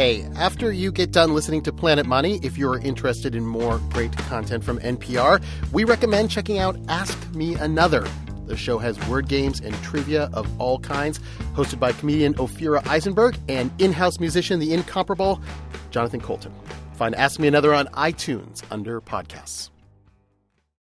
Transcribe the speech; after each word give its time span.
Hey, 0.00 0.22
after 0.34 0.72
you 0.72 0.92
get 0.92 1.10
done 1.10 1.34
listening 1.34 1.60
to 1.64 1.74
Planet 1.74 2.06
Money, 2.06 2.40
if 2.42 2.56
you're 2.56 2.78
interested 2.78 3.34
in 3.34 3.44
more 3.44 3.76
great 3.90 4.16
content 4.16 4.64
from 4.64 4.78
NPR, 4.78 5.44
we 5.72 5.84
recommend 5.84 6.30
checking 6.30 6.58
out 6.58 6.78
Ask 6.88 7.18
Me 7.34 7.54
Another. 7.56 8.08
The 8.46 8.56
show 8.56 8.78
has 8.78 8.98
word 9.08 9.28
games 9.28 9.60
and 9.60 9.74
trivia 9.82 10.30
of 10.32 10.48
all 10.58 10.78
kinds, 10.78 11.20
hosted 11.54 11.80
by 11.80 11.92
comedian 11.92 12.32
Ophira 12.36 12.80
Eisenberg 12.86 13.36
and 13.46 13.70
in 13.78 13.92
house 13.92 14.18
musician, 14.20 14.58
the 14.58 14.72
incomparable 14.72 15.38
Jonathan 15.90 16.22
Coulton. 16.22 16.54
Find 16.94 17.14
Ask 17.14 17.38
Me 17.38 17.46
Another 17.46 17.74
on 17.74 17.86
iTunes 17.88 18.62
under 18.70 19.02
podcasts. 19.02 19.68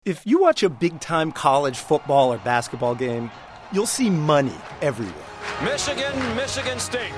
If 0.04 0.24
you 0.24 0.38
watch 0.38 0.62
a 0.62 0.68
big 0.68 1.00
time 1.00 1.32
college 1.32 1.78
football 1.78 2.32
or 2.32 2.38
basketball 2.38 2.94
game, 2.94 3.32
you'll 3.72 3.84
see 3.86 4.10
money 4.10 4.54
everywhere. 4.80 5.31
Michigan, 5.64 6.36
Michigan 6.36 6.78
State, 6.78 7.12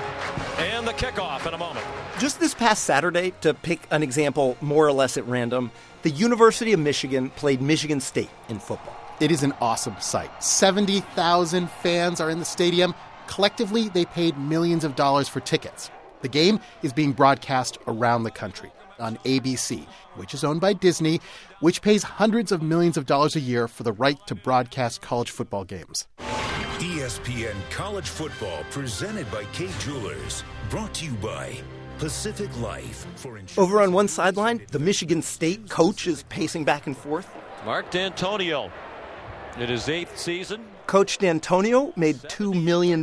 and 0.59 0.87
the 0.87 0.93
kickoff 0.93 1.47
in 1.47 1.53
a 1.53 1.57
moment. 1.57 1.85
Just 2.19 2.39
this 2.39 2.53
past 2.53 2.83
Saturday, 2.83 3.33
to 3.41 3.53
pick 3.53 3.81
an 3.91 4.03
example 4.03 4.57
more 4.61 4.87
or 4.87 4.91
less 4.91 5.17
at 5.17 5.25
random, 5.27 5.71
the 6.03 6.11
University 6.11 6.73
of 6.73 6.79
Michigan 6.79 7.29
played 7.31 7.61
Michigan 7.61 7.99
State 7.99 8.29
in 8.49 8.59
football. 8.59 8.95
It 9.19 9.31
is 9.31 9.43
an 9.43 9.53
awesome 9.61 9.95
sight. 9.99 10.43
70,000 10.43 11.69
fans 11.69 12.19
are 12.21 12.29
in 12.29 12.39
the 12.39 12.45
stadium. 12.45 12.93
Collectively, 13.27 13.89
they 13.89 14.05
paid 14.05 14.37
millions 14.37 14.83
of 14.83 14.95
dollars 14.95 15.27
for 15.27 15.39
tickets. 15.39 15.89
The 16.21 16.29
game 16.29 16.59
is 16.83 16.93
being 16.93 17.13
broadcast 17.13 17.77
around 17.87 18.23
the 18.23 18.31
country 18.31 18.71
on 18.99 19.17
ABC, 19.25 19.85
which 20.15 20.33
is 20.33 20.43
owned 20.43 20.61
by 20.61 20.73
Disney, 20.73 21.21
which 21.59 21.81
pays 21.81 22.03
hundreds 22.03 22.51
of 22.51 22.61
millions 22.61 22.97
of 22.97 23.05
dollars 23.05 23.35
a 23.35 23.39
year 23.39 23.67
for 23.67 23.83
the 23.83 23.93
right 23.93 24.17
to 24.27 24.35
broadcast 24.35 25.01
college 25.01 25.31
football 25.31 25.63
games. 25.63 26.07
ESPN 26.79 27.55
College 27.71 28.09
Football 28.09 28.63
presented 28.69 29.31
by 29.31 29.45
Kay 29.53 29.69
Jewelers. 29.79 30.43
Brought 30.69 30.93
to 30.95 31.05
you 31.05 31.13
by 31.13 31.55
Pacific 31.99 32.49
Life. 32.59 33.07
For 33.15 33.39
Over 33.57 33.81
on 33.81 33.93
one 33.93 34.09
sideline, 34.09 34.59
the 34.71 34.79
Michigan 34.79 35.21
State 35.21 35.69
coach 35.69 36.05
is 36.05 36.23
pacing 36.23 36.65
back 36.65 36.85
and 36.85 36.97
forth. 36.97 37.33
Mark 37.63 37.89
Dantonio 37.91 38.69
in 39.57 39.69
his 39.69 39.87
eighth 39.87 40.17
season. 40.19 40.65
Coach 40.85 41.17
Dantonio 41.17 41.95
made 41.95 42.17
$2 42.17 42.61
million 42.61 43.01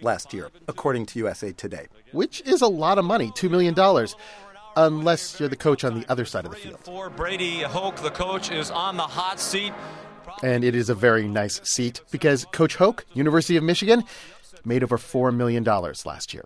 last 0.00 0.32
year, 0.32 0.50
according 0.66 1.04
to 1.06 1.18
USA 1.18 1.52
Today. 1.52 1.88
Which 2.12 2.40
is 2.40 2.62
a 2.62 2.68
lot 2.68 2.96
of 2.96 3.04
money, 3.04 3.32
$2 3.32 3.50
million, 3.50 3.74
unless 4.76 5.38
you're 5.38 5.50
the 5.50 5.56
coach 5.56 5.84
on 5.84 6.00
the 6.00 6.10
other 6.10 6.24
side 6.24 6.46
of 6.46 6.52
the 6.52 6.56
field. 6.56 6.80
For 6.84 7.10
Brady 7.10 7.60
Hoke, 7.60 7.96
the 7.96 8.10
coach, 8.10 8.50
is 8.50 8.70
on 8.70 8.96
the 8.96 9.02
hot 9.02 9.38
seat. 9.38 9.74
And 10.42 10.64
it 10.64 10.74
is 10.74 10.88
a 10.88 10.94
very 10.94 11.28
nice 11.28 11.60
seat 11.64 12.00
because 12.10 12.46
Coach 12.46 12.76
Hoke, 12.76 13.04
University 13.12 13.56
of 13.56 13.62
Michigan, 13.62 14.04
made 14.64 14.82
over 14.82 14.96
$4 14.96 15.34
million 15.34 15.64
last 15.64 16.32
year. 16.32 16.44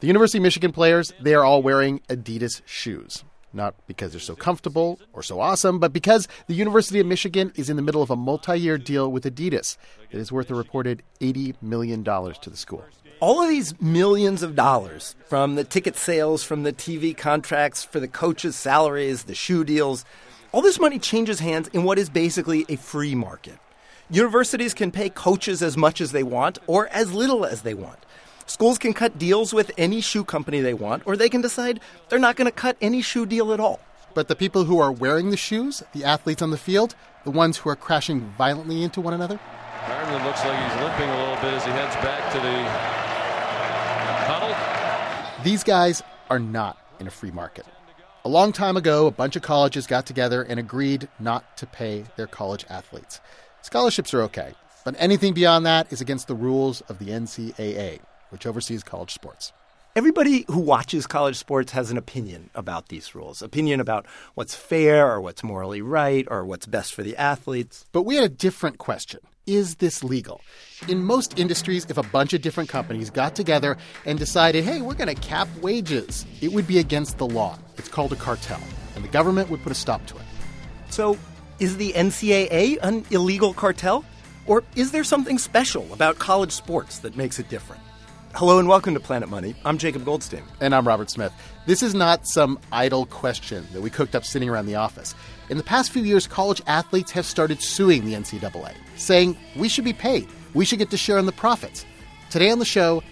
The 0.00 0.06
University 0.06 0.38
of 0.38 0.42
Michigan 0.42 0.72
players, 0.72 1.12
they 1.20 1.34
are 1.34 1.44
all 1.44 1.62
wearing 1.62 2.00
Adidas 2.08 2.62
shoes. 2.64 3.24
Not 3.52 3.74
because 3.86 4.12
they're 4.12 4.20
so 4.20 4.36
comfortable 4.36 5.00
or 5.12 5.22
so 5.22 5.40
awesome, 5.40 5.78
but 5.78 5.92
because 5.92 6.28
the 6.46 6.54
University 6.54 7.00
of 7.00 7.06
Michigan 7.06 7.52
is 7.56 7.68
in 7.68 7.76
the 7.76 7.82
middle 7.82 8.00
of 8.00 8.10
a 8.10 8.16
multi 8.16 8.58
year 8.58 8.78
deal 8.78 9.10
with 9.10 9.24
Adidas 9.24 9.76
that 10.10 10.18
is 10.18 10.30
worth 10.30 10.50
a 10.50 10.54
reported 10.54 11.02
$80 11.20 11.60
million 11.60 12.04
to 12.04 12.50
the 12.50 12.56
school. 12.56 12.84
All 13.18 13.42
of 13.42 13.48
these 13.48 13.78
millions 13.80 14.42
of 14.42 14.54
dollars 14.54 15.16
from 15.28 15.56
the 15.56 15.64
ticket 15.64 15.96
sales, 15.96 16.42
from 16.44 16.62
the 16.62 16.72
TV 16.72 17.14
contracts, 17.14 17.84
for 17.84 18.00
the 18.00 18.08
coaches' 18.08 18.56
salaries, 18.56 19.24
the 19.24 19.34
shoe 19.34 19.64
deals, 19.64 20.04
all 20.52 20.62
this 20.62 20.80
money 20.80 20.98
changes 20.98 21.38
hands 21.38 21.68
in 21.68 21.84
what 21.84 21.98
is 21.98 22.08
basically 22.08 22.66
a 22.68 22.76
free 22.76 23.14
market. 23.14 23.58
Universities 24.10 24.74
can 24.74 24.90
pay 24.90 25.08
coaches 25.08 25.62
as 25.62 25.76
much 25.76 26.00
as 26.00 26.10
they 26.10 26.24
want 26.24 26.58
or 26.66 26.88
as 26.88 27.12
little 27.12 27.46
as 27.46 27.62
they 27.62 27.74
want. 27.74 27.98
Schools 28.46 28.78
can 28.78 28.92
cut 28.92 29.16
deals 29.16 29.54
with 29.54 29.70
any 29.78 30.00
shoe 30.00 30.24
company 30.24 30.60
they 30.60 30.74
want, 30.74 31.04
or 31.06 31.16
they 31.16 31.28
can 31.28 31.40
decide 31.40 31.78
they're 32.08 32.18
not 32.18 32.34
going 32.34 32.46
to 32.46 32.52
cut 32.52 32.76
any 32.80 33.00
shoe 33.00 33.24
deal 33.24 33.52
at 33.52 33.60
all. 33.60 33.78
But 34.12 34.26
the 34.26 34.34
people 34.34 34.64
who 34.64 34.80
are 34.80 34.90
wearing 34.90 35.30
the 35.30 35.36
shoes, 35.36 35.84
the 35.92 36.04
athletes 36.04 36.42
on 36.42 36.50
the 36.50 36.58
field, 36.58 36.96
the 37.22 37.30
ones 37.30 37.58
who 37.58 37.70
are 37.70 37.76
crashing 37.76 38.22
violently 38.36 38.82
into 38.82 39.00
one 39.00 39.14
another? 39.14 39.38
Gardner 39.86 40.24
looks 40.24 40.44
like 40.44 40.58
he's 40.60 40.82
limping 40.82 41.08
a 41.08 41.16
little 41.16 41.36
bit 41.36 41.54
as 41.54 41.64
he 41.64 41.70
heads 41.70 41.94
back 41.96 42.32
to 42.32 42.40
the 42.40 42.64
huddle. 44.26 45.44
These 45.44 45.62
guys 45.62 46.02
are 46.28 46.40
not 46.40 46.76
in 46.98 47.06
a 47.06 47.10
free 47.10 47.30
market. 47.30 47.66
A 48.22 48.28
long 48.28 48.52
time 48.52 48.76
ago, 48.76 49.06
a 49.06 49.10
bunch 49.10 49.34
of 49.36 49.40
colleges 49.40 49.86
got 49.86 50.04
together 50.04 50.42
and 50.42 50.60
agreed 50.60 51.08
not 51.18 51.56
to 51.56 51.66
pay 51.66 52.04
their 52.16 52.26
college 52.26 52.66
athletes. 52.68 53.18
Scholarships 53.62 54.12
are 54.12 54.20
okay, 54.24 54.52
but 54.84 54.94
anything 54.98 55.32
beyond 55.32 55.64
that 55.64 55.90
is 55.90 56.02
against 56.02 56.28
the 56.28 56.34
rules 56.34 56.82
of 56.82 56.98
the 56.98 57.06
NCAA, 57.06 58.00
which 58.28 58.44
oversees 58.44 58.82
college 58.82 59.14
sports. 59.14 59.54
Everybody 59.96 60.44
who 60.48 60.58
watches 60.58 61.06
college 61.06 61.36
sports 61.36 61.72
has 61.72 61.90
an 61.90 61.96
opinion 61.96 62.50
about 62.54 62.88
these 62.88 63.14
rules, 63.14 63.40
opinion 63.40 63.80
about 63.80 64.04
what's 64.34 64.54
fair 64.54 65.10
or 65.10 65.22
what's 65.22 65.42
morally 65.42 65.80
right 65.80 66.26
or 66.30 66.44
what's 66.44 66.66
best 66.66 66.92
for 66.92 67.02
the 67.02 67.16
athletes. 67.16 67.86
But 67.90 68.02
we 68.02 68.16
had 68.16 68.24
a 68.24 68.28
different 68.28 68.76
question. 68.76 69.20
Is 69.50 69.74
this 69.74 70.04
legal? 70.04 70.42
In 70.86 71.02
most 71.02 71.36
industries, 71.36 71.84
if 71.90 71.98
a 71.98 72.04
bunch 72.04 72.34
of 72.34 72.40
different 72.40 72.68
companies 72.68 73.10
got 73.10 73.34
together 73.34 73.76
and 74.06 74.16
decided, 74.16 74.62
hey, 74.62 74.80
we're 74.80 74.94
going 74.94 75.12
to 75.12 75.20
cap 75.20 75.48
wages, 75.60 76.24
it 76.40 76.52
would 76.52 76.68
be 76.68 76.78
against 76.78 77.18
the 77.18 77.26
law. 77.26 77.58
It's 77.76 77.88
called 77.88 78.12
a 78.12 78.16
cartel, 78.16 78.60
and 78.94 79.02
the 79.02 79.08
government 79.08 79.50
would 79.50 79.60
put 79.64 79.72
a 79.72 79.74
stop 79.74 80.06
to 80.06 80.14
it. 80.14 80.22
So, 80.90 81.18
is 81.58 81.78
the 81.78 81.92
NCAA 81.94 82.78
an 82.80 83.04
illegal 83.10 83.52
cartel? 83.52 84.04
Or 84.46 84.62
is 84.76 84.92
there 84.92 85.02
something 85.02 85.36
special 85.36 85.92
about 85.92 86.20
college 86.20 86.52
sports 86.52 87.00
that 87.00 87.16
makes 87.16 87.40
it 87.40 87.48
different? 87.48 87.82
Hello 88.34 88.60
and 88.60 88.68
welcome 88.68 88.94
to 88.94 89.00
Planet 89.00 89.28
Money. 89.28 89.54
I'm 89.64 89.76
Jacob 89.76 90.04
Goldstein. 90.04 90.44
And 90.60 90.72
I'm 90.72 90.86
Robert 90.86 91.10
Smith. 91.10 91.32
This 91.66 91.82
is 91.82 91.94
not 91.94 92.26
some 92.28 92.60
idle 92.70 93.04
question 93.06 93.66
that 93.72 93.82
we 93.82 93.90
cooked 93.90 94.14
up 94.14 94.24
sitting 94.24 94.48
around 94.48 94.66
the 94.66 94.76
office. 94.76 95.14
In 95.50 95.56
the 95.56 95.64
past 95.64 95.90
few 95.90 96.02
years, 96.02 96.28
college 96.28 96.62
athletes 96.68 97.10
have 97.10 97.26
started 97.26 97.60
suing 97.60 98.04
the 98.04 98.14
NCAA, 98.14 98.72
saying 98.96 99.36
we 99.56 99.68
should 99.68 99.84
be 99.84 99.92
paid, 99.92 100.28
we 100.54 100.64
should 100.64 100.78
get 100.78 100.90
to 100.90 100.96
share 100.96 101.18
in 101.18 101.26
the 101.26 101.32
profits. 101.32 101.84
Today 102.30 102.50
on 102.50 102.60
the 102.60 102.64
show, 102.64 103.02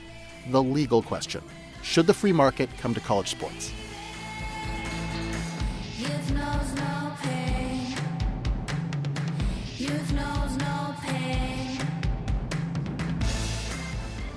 the 0.50 0.62
legal 0.62 1.02
question 1.02 1.42
Should 1.82 2.06
the 2.06 2.14
free 2.14 2.32
market 2.32 2.70
come 2.78 2.94
to 2.94 3.00
college 3.00 3.28
sports? 3.28 3.72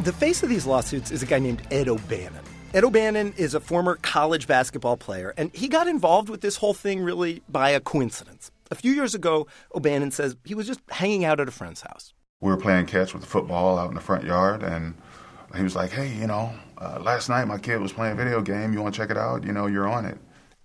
The 0.02 0.12
face 0.12 0.42
of 0.42 0.50
these 0.50 0.66
lawsuits 0.66 1.12
is 1.12 1.22
a 1.22 1.28
guy 1.28 1.38
named 1.38 1.62
Ed 1.70 1.88
O'Bannon. 1.88 2.44
Ed 2.74 2.84
O'Bannon 2.84 3.36
is 3.38 3.54
a 3.54 3.60
former 3.60 4.00
college 4.02 4.48
basketball 4.48 4.98
player, 4.98 5.32
and 5.38 5.54
he 5.54 5.68
got 5.68 5.88
involved 5.88 6.28
with 6.28 6.42
this 6.42 6.56
whole 6.56 6.74
thing 6.74 7.04
really 7.04 7.44
by 7.48 7.70
a 7.70 7.80
coincidence. 7.80 8.50
A 8.72 8.76
few 8.76 8.94
years 8.94 9.14
ago, 9.14 9.46
O'Bannon 9.76 10.10
says 10.10 10.36
he 10.44 10.56
was 10.56 10.66
just 10.66 10.80
hanging 10.90 11.24
out 11.24 11.40
at 11.40 11.48
a 11.48 11.52
friend's 11.52 11.82
house. 11.82 12.16
We 12.40 12.50
were 12.50 12.58
playing 12.58 12.88
catch 12.88 13.14
with 13.14 13.22
the 13.22 13.30
football 13.30 13.78
out 13.78 13.90
in 13.90 13.94
the 13.94 14.02
front 14.02 14.24
yard, 14.24 14.64
and 14.64 14.96
he 15.56 15.62
was 15.62 15.76
like, 15.76 15.92
"Hey, 15.92 16.12
you 16.12 16.26
know, 16.26 16.52
uh, 16.80 17.00
last 17.00 17.30
night 17.30 17.46
my 17.46 17.60
kid 17.60 17.80
was 17.80 17.94
playing 17.94 18.14
a 18.14 18.16
video 18.16 18.42
game. 18.42 18.74
You 18.74 18.82
want 18.82 18.96
to 18.96 19.02
check 19.02 19.12
it 19.12 19.18
out? 19.18 19.44
You 19.44 19.54
know, 19.54 19.68
you're 19.68 19.88
on 19.88 20.06
it." 20.06 20.18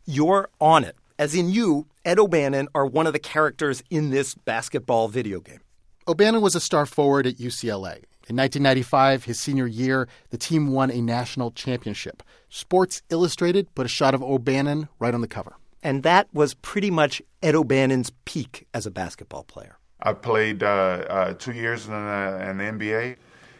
You're 0.07 0.49
on 0.63 0.83
it. 0.83 0.97
As 1.19 1.35
in 1.35 1.51
you, 1.51 1.89
Ed 2.07 2.19
O'Bannon, 2.19 2.69
are 2.75 2.87
one 2.87 3.07
of 3.07 3.13
the 3.13 3.19
characters 3.19 3.83
in 3.91 4.09
this 4.09 4.35
basketball 4.35 5.09
video 5.09 5.41
game. 5.41 5.61
O'Bannon 6.09 6.41
was 6.41 6.55
a 6.55 6.61
star 6.61 6.87
forward 6.87 7.27
at 7.27 7.37
UCLA. 7.37 8.03
In 8.29 8.35
1995, 8.35 9.25
his 9.25 9.39
senior 9.39 9.69
year, 9.69 10.09
the 10.31 10.39
team 10.39 10.73
won 10.73 10.91
a 10.91 11.01
national 11.01 11.53
championship. 11.53 12.25
Sports 12.49 13.01
Illustrated 13.09 13.73
put 13.77 13.87
a 13.87 13.89
shot 13.89 14.15
of 14.15 14.23
O'Bannon 14.23 14.89
right 14.99 15.15
on 15.15 15.21
the 15.21 15.29
cover. 15.29 15.55
And 15.81 16.03
that 16.03 16.27
was 16.33 16.55
pretty 16.55 16.91
much 16.91 17.23
Ed 17.41 17.55
O'Bannon's 17.55 18.11
peak 18.25 18.67
as 18.75 18.85
a 18.85 18.91
basketball 18.91 19.45
player. 19.45 19.79
I 20.03 20.13
played 20.13 20.65
uh, 20.65 20.67
uh, 20.67 21.35
two 21.35 21.53
years 21.53 21.87
in 21.87 21.93
the, 21.93 22.51
in 22.51 22.59
the 22.59 22.65
NBA. 22.65 23.17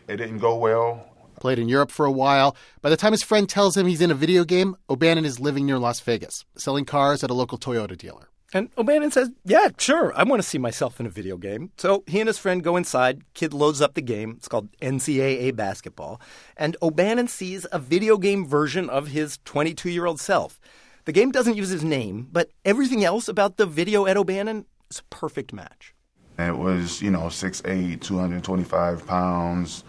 It 0.09 0.17
didn't 0.17 0.39
go 0.39 0.57
well. 0.57 1.09
Played 1.39 1.61
in 1.61 1.69
Europe 1.69 1.93
for 1.93 2.05
a 2.05 2.11
while. 2.11 2.57
By 2.83 2.91
the 2.91 2.97
time 2.97 3.13
his 3.13 3.23
friend 3.23 3.49
tells 3.49 3.77
him 3.77 3.87
he's 3.87 4.01
in 4.01 4.11
a 4.11 4.15
video 4.15 4.45
game, 4.45 4.77
O'Bannon 4.91 5.25
is 5.25 5.39
living 5.39 5.65
near 5.67 5.79
Las 5.79 6.01
Vegas, 6.01 6.45
selling 6.57 6.85
cars 6.85 7.23
at 7.23 7.31
a 7.31 7.35
local 7.35 7.57
Toyota 7.57 7.97
dealer. 7.97 8.31
And 8.53 8.71
O'Bannon 8.79 9.11
says, 9.11 9.31
Yeah, 9.45 9.69
sure, 9.79 10.13
I 10.17 10.23
want 10.23 10.41
to 10.41 10.49
see 10.49 10.59
myself 10.59 11.01
in 11.01 11.07
a 11.07 11.11
video 11.11 11.37
game. 11.37 11.73
So 11.77 12.05
he 12.07 12.21
and 12.21 12.29
his 12.29 12.39
friend 12.39 12.63
go 12.63 12.77
inside. 12.77 13.23
Kid 13.35 13.53
loads 13.53 13.81
up 13.81 13.95
the 13.95 14.03
game. 14.03 14.35
It's 14.37 14.49
called 14.49 14.71
NCAA 14.81 15.55
basketball. 15.57 16.21
And 16.57 16.77
O'Bannon 16.81 17.29
sees 17.29 17.67
a 17.73 17.79
video 17.79 18.19
game 18.19 18.47
version 18.47 18.89
of 18.89 19.09
his 19.09 19.39
22 19.45 19.91
year 19.91 20.07
old 20.07 20.21
self. 20.21 20.61
The 21.07 21.13
game 21.13 21.31
doesn't 21.31 21.57
use 21.57 21.69
his 21.69 21.85
name, 21.85 22.29
but 22.33 22.51
everything 22.65 23.05
else 23.05 23.29
about 23.29 23.57
the 23.57 23.67
video 23.67 24.05
Ed 24.05 24.17
O'Bannon 24.17 24.67
is 24.91 25.01
a 25.01 25.05
perfect 25.05 25.53
match. 25.53 25.95
It 26.39 26.57
was, 26.57 27.01
you 27.01 27.11
know, 27.11 27.27
6'8, 27.29 28.01
225 28.01 29.07
pounds. 29.07 29.85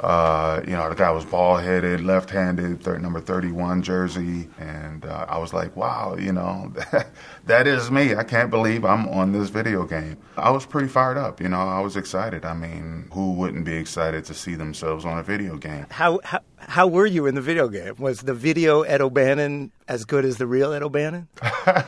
Uh, 0.00 0.62
you 0.66 0.72
know, 0.72 0.88
the 0.88 0.94
guy 0.94 1.10
was 1.10 1.26
bald 1.26 1.62
headed, 1.62 2.00
left 2.00 2.30
handed, 2.30 2.86
number 3.02 3.20
31 3.20 3.82
jersey. 3.82 4.48
And 4.58 5.04
uh, 5.04 5.26
I 5.28 5.36
was 5.38 5.52
like, 5.52 5.76
wow, 5.76 6.16
you 6.16 6.32
know, 6.32 6.72
that, 6.74 7.10
that 7.46 7.66
is 7.66 7.90
me. 7.90 8.14
I 8.14 8.24
can't 8.24 8.50
believe 8.50 8.84
I'm 8.84 9.06
on 9.08 9.32
this 9.32 9.50
video 9.50 9.84
game. 9.84 10.16
I 10.38 10.50
was 10.50 10.64
pretty 10.64 10.88
fired 10.88 11.18
up. 11.18 11.40
You 11.40 11.48
know, 11.48 11.60
I 11.60 11.80
was 11.80 11.96
excited. 11.96 12.46
I 12.46 12.54
mean, 12.54 13.08
who 13.12 13.32
wouldn't 13.32 13.66
be 13.66 13.74
excited 13.74 14.24
to 14.26 14.34
see 14.34 14.54
themselves 14.54 15.04
on 15.04 15.18
a 15.18 15.22
video 15.22 15.58
game? 15.58 15.86
How, 15.90 16.20
how, 16.24 16.40
How 16.56 16.86
were 16.86 17.06
you 17.06 17.26
in 17.26 17.34
the 17.34 17.40
video 17.42 17.68
game? 17.68 17.94
Was 17.98 18.20
the 18.20 18.34
video 18.34 18.82
Ed 18.82 19.02
O'Bannon 19.02 19.70
as 19.86 20.04
good 20.06 20.24
as 20.24 20.38
the 20.38 20.46
real 20.46 20.72
Ed 20.72 20.82
O'Bannon? 20.82 21.28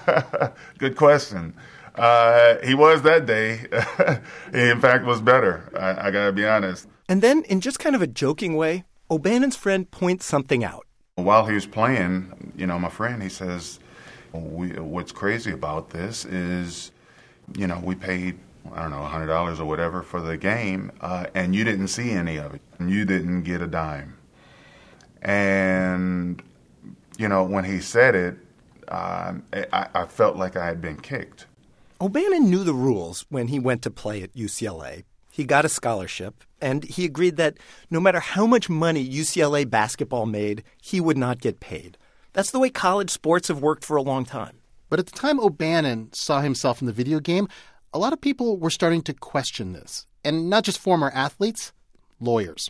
Good 0.78 0.96
question. 0.96 1.54
Uh, 1.94 2.56
he 2.64 2.74
was 2.74 3.02
that 3.02 3.26
day. 3.26 3.56
he, 4.52 4.70
in 4.70 4.80
fact, 4.80 5.04
was 5.04 5.20
better. 5.20 5.70
I, 5.78 6.08
I 6.08 6.10
got 6.10 6.26
to 6.26 6.32
be 6.32 6.46
honest. 6.46 6.88
And 7.08 7.22
then, 7.22 7.42
in 7.44 7.60
just 7.60 7.78
kind 7.78 7.94
of 7.94 8.02
a 8.02 8.06
joking 8.06 8.56
way, 8.56 8.84
O'Bannon's 9.10 9.56
friend 9.56 9.90
points 9.90 10.24
something 10.24 10.64
out. 10.64 10.86
While 11.16 11.46
he 11.46 11.54
was 11.54 11.66
playing, 11.66 12.52
you 12.56 12.66
know, 12.66 12.78
my 12.78 12.88
friend, 12.88 13.22
he 13.22 13.28
says, 13.28 13.78
we, 14.32 14.70
What's 14.70 15.12
crazy 15.12 15.52
about 15.52 15.90
this 15.90 16.24
is, 16.24 16.92
you 17.54 17.66
know, 17.66 17.78
we 17.84 17.94
paid, 17.94 18.38
I 18.72 18.80
don't 18.80 18.90
know, 18.90 19.06
$100 19.06 19.60
or 19.60 19.64
whatever 19.66 20.02
for 20.02 20.22
the 20.22 20.38
game, 20.38 20.90
uh, 21.02 21.26
and 21.34 21.54
you 21.54 21.64
didn't 21.64 21.88
see 21.88 22.12
any 22.12 22.38
of 22.38 22.54
it. 22.54 22.62
And 22.78 22.88
you 22.90 23.04
didn't 23.04 23.42
get 23.42 23.60
a 23.60 23.66
dime. 23.66 24.16
And, 25.20 26.42
you 27.18 27.28
know, 27.28 27.44
when 27.44 27.64
he 27.64 27.80
said 27.80 28.14
it, 28.14 28.36
um, 28.88 29.44
I, 29.52 29.88
I 29.94 30.06
felt 30.06 30.36
like 30.36 30.56
I 30.56 30.64
had 30.66 30.80
been 30.80 30.96
kicked. 30.96 31.46
O'Bannon 32.02 32.50
knew 32.50 32.64
the 32.64 32.74
rules 32.74 33.24
when 33.28 33.46
he 33.46 33.60
went 33.60 33.80
to 33.82 33.88
play 33.88 34.24
at 34.24 34.34
UCLA. 34.34 35.04
He 35.30 35.44
got 35.44 35.64
a 35.64 35.68
scholarship, 35.68 36.42
and 36.60 36.82
he 36.82 37.04
agreed 37.04 37.36
that 37.36 37.58
no 37.92 38.00
matter 38.00 38.18
how 38.18 38.44
much 38.44 38.68
money 38.68 39.08
UCLA 39.08 39.70
basketball 39.70 40.26
made, 40.26 40.64
he 40.82 41.00
would 41.00 41.16
not 41.16 41.40
get 41.40 41.60
paid. 41.60 41.96
That's 42.32 42.50
the 42.50 42.58
way 42.58 42.70
college 42.70 43.10
sports 43.10 43.46
have 43.46 43.62
worked 43.62 43.84
for 43.84 43.96
a 43.96 44.02
long 44.02 44.24
time. 44.24 44.58
But 44.90 44.98
at 44.98 45.06
the 45.06 45.16
time 45.16 45.38
O'Bannon 45.38 46.12
saw 46.12 46.40
himself 46.40 46.80
in 46.80 46.88
the 46.88 46.92
video 46.92 47.20
game, 47.20 47.46
a 47.94 48.00
lot 48.00 48.12
of 48.12 48.20
people 48.20 48.58
were 48.58 48.68
starting 48.68 49.02
to 49.02 49.14
question 49.14 49.72
this. 49.72 50.04
And 50.24 50.50
not 50.50 50.64
just 50.64 50.80
former 50.80 51.12
athletes, 51.14 51.72
lawyers. 52.18 52.68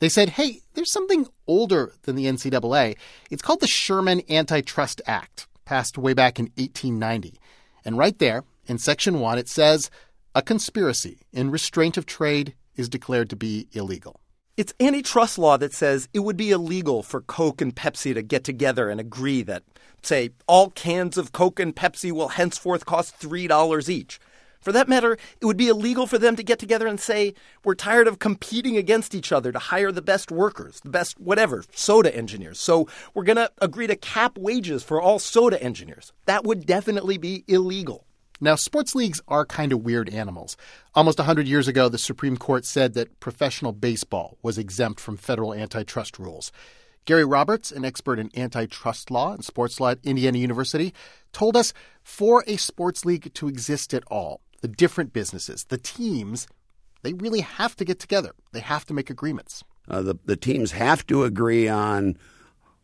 They 0.00 0.10
said, 0.10 0.28
hey, 0.28 0.60
there's 0.74 0.92
something 0.92 1.28
older 1.46 1.94
than 2.02 2.14
the 2.14 2.26
NCAA. 2.26 2.98
It's 3.30 3.40
called 3.40 3.60
the 3.60 3.66
Sherman 3.66 4.20
Antitrust 4.28 5.00
Act, 5.06 5.46
passed 5.64 5.96
way 5.96 6.12
back 6.12 6.38
in 6.38 6.50
1890. 6.56 7.40
And 7.82 7.96
right 7.96 8.18
there, 8.18 8.44
in 8.66 8.78
Section 8.78 9.20
1, 9.20 9.38
it 9.38 9.48
says 9.48 9.90
a 10.34 10.42
conspiracy 10.42 11.20
in 11.32 11.50
restraint 11.50 11.96
of 11.96 12.06
trade 12.06 12.54
is 12.74 12.88
declared 12.88 13.30
to 13.30 13.36
be 13.36 13.68
illegal. 13.72 14.20
It's 14.56 14.72
antitrust 14.80 15.38
law 15.38 15.56
that 15.58 15.74
says 15.74 16.08
it 16.14 16.20
would 16.20 16.36
be 16.36 16.50
illegal 16.50 17.02
for 17.02 17.20
Coke 17.20 17.60
and 17.60 17.74
Pepsi 17.74 18.14
to 18.14 18.22
get 18.22 18.42
together 18.42 18.88
and 18.88 18.98
agree 18.98 19.42
that, 19.42 19.64
say, 20.02 20.30
all 20.46 20.70
cans 20.70 21.18
of 21.18 21.32
Coke 21.32 21.60
and 21.60 21.76
Pepsi 21.76 22.10
will 22.10 22.28
henceforth 22.28 22.86
cost 22.86 23.20
$3 23.20 23.88
each. 23.88 24.18
For 24.60 24.72
that 24.72 24.88
matter, 24.88 25.18
it 25.40 25.46
would 25.46 25.58
be 25.58 25.68
illegal 25.68 26.06
for 26.06 26.18
them 26.18 26.36
to 26.36 26.42
get 26.42 26.58
together 26.58 26.86
and 26.86 26.98
say, 26.98 27.34
we're 27.64 27.74
tired 27.74 28.08
of 28.08 28.18
competing 28.18 28.76
against 28.76 29.14
each 29.14 29.30
other 29.30 29.52
to 29.52 29.58
hire 29.58 29.92
the 29.92 30.02
best 30.02 30.32
workers, 30.32 30.80
the 30.80 30.90
best 30.90 31.20
whatever, 31.20 31.62
soda 31.72 32.14
engineers. 32.16 32.58
So 32.58 32.88
we're 33.14 33.24
going 33.24 33.36
to 33.36 33.52
agree 33.60 33.86
to 33.86 33.94
cap 33.94 34.38
wages 34.38 34.82
for 34.82 35.00
all 35.00 35.18
soda 35.18 35.62
engineers. 35.62 36.12
That 36.24 36.44
would 36.44 36.66
definitely 36.66 37.18
be 37.18 37.44
illegal. 37.46 38.05
Now, 38.40 38.54
sports 38.54 38.94
leagues 38.94 39.20
are 39.28 39.46
kind 39.46 39.72
of 39.72 39.82
weird 39.82 40.08
animals. 40.10 40.56
Almost 40.94 41.18
100 41.18 41.48
years 41.48 41.68
ago, 41.68 41.88
the 41.88 41.98
Supreme 41.98 42.36
Court 42.36 42.64
said 42.64 42.94
that 42.94 43.18
professional 43.20 43.72
baseball 43.72 44.36
was 44.42 44.58
exempt 44.58 45.00
from 45.00 45.16
federal 45.16 45.54
antitrust 45.54 46.18
rules. 46.18 46.52
Gary 47.06 47.24
Roberts, 47.24 47.70
an 47.70 47.84
expert 47.84 48.18
in 48.18 48.30
antitrust 48.36 49.10
law 49.10 49.32
and 49.32 49.44
sports 49.44 49.80
law 49.80 49.90
at 49.90 49.98
Indiana 50.02 50.38
University, 50.38 50.92
told 51.32 51.56
us 51.56 51.72
for 52.02 52.44
a 52.46 52.56
sports 52.56 53.04
league 53.04 53.32
to 53.34 53.48
exist 53.48 53.94
at 53.94 54.02
all, 54.08 54.40
the 54.60 54.68
different 54.68 55.12
businesses, 55.12 55.64
the 55.64 55.78
teams, 55.78 56.48
they 57.02 57.12
really 57.12 57.40
have 57.40 57.76
to 57.76 57.84
get 57.84 58.00
together. 58.00 58.32
They 58.52 58.60
have 58.60 58.84
to 58.86 58.94
make 58.94 59.10
agreements. 59.10 59.62
Uh, 59.88 60.02
the, 60.02 60.16
the 60.24 60.36
teams 60.36 60.72
have 60.72 61.06
to 61.06 61.22
agree 61.22 61.68
on 61.68 62.16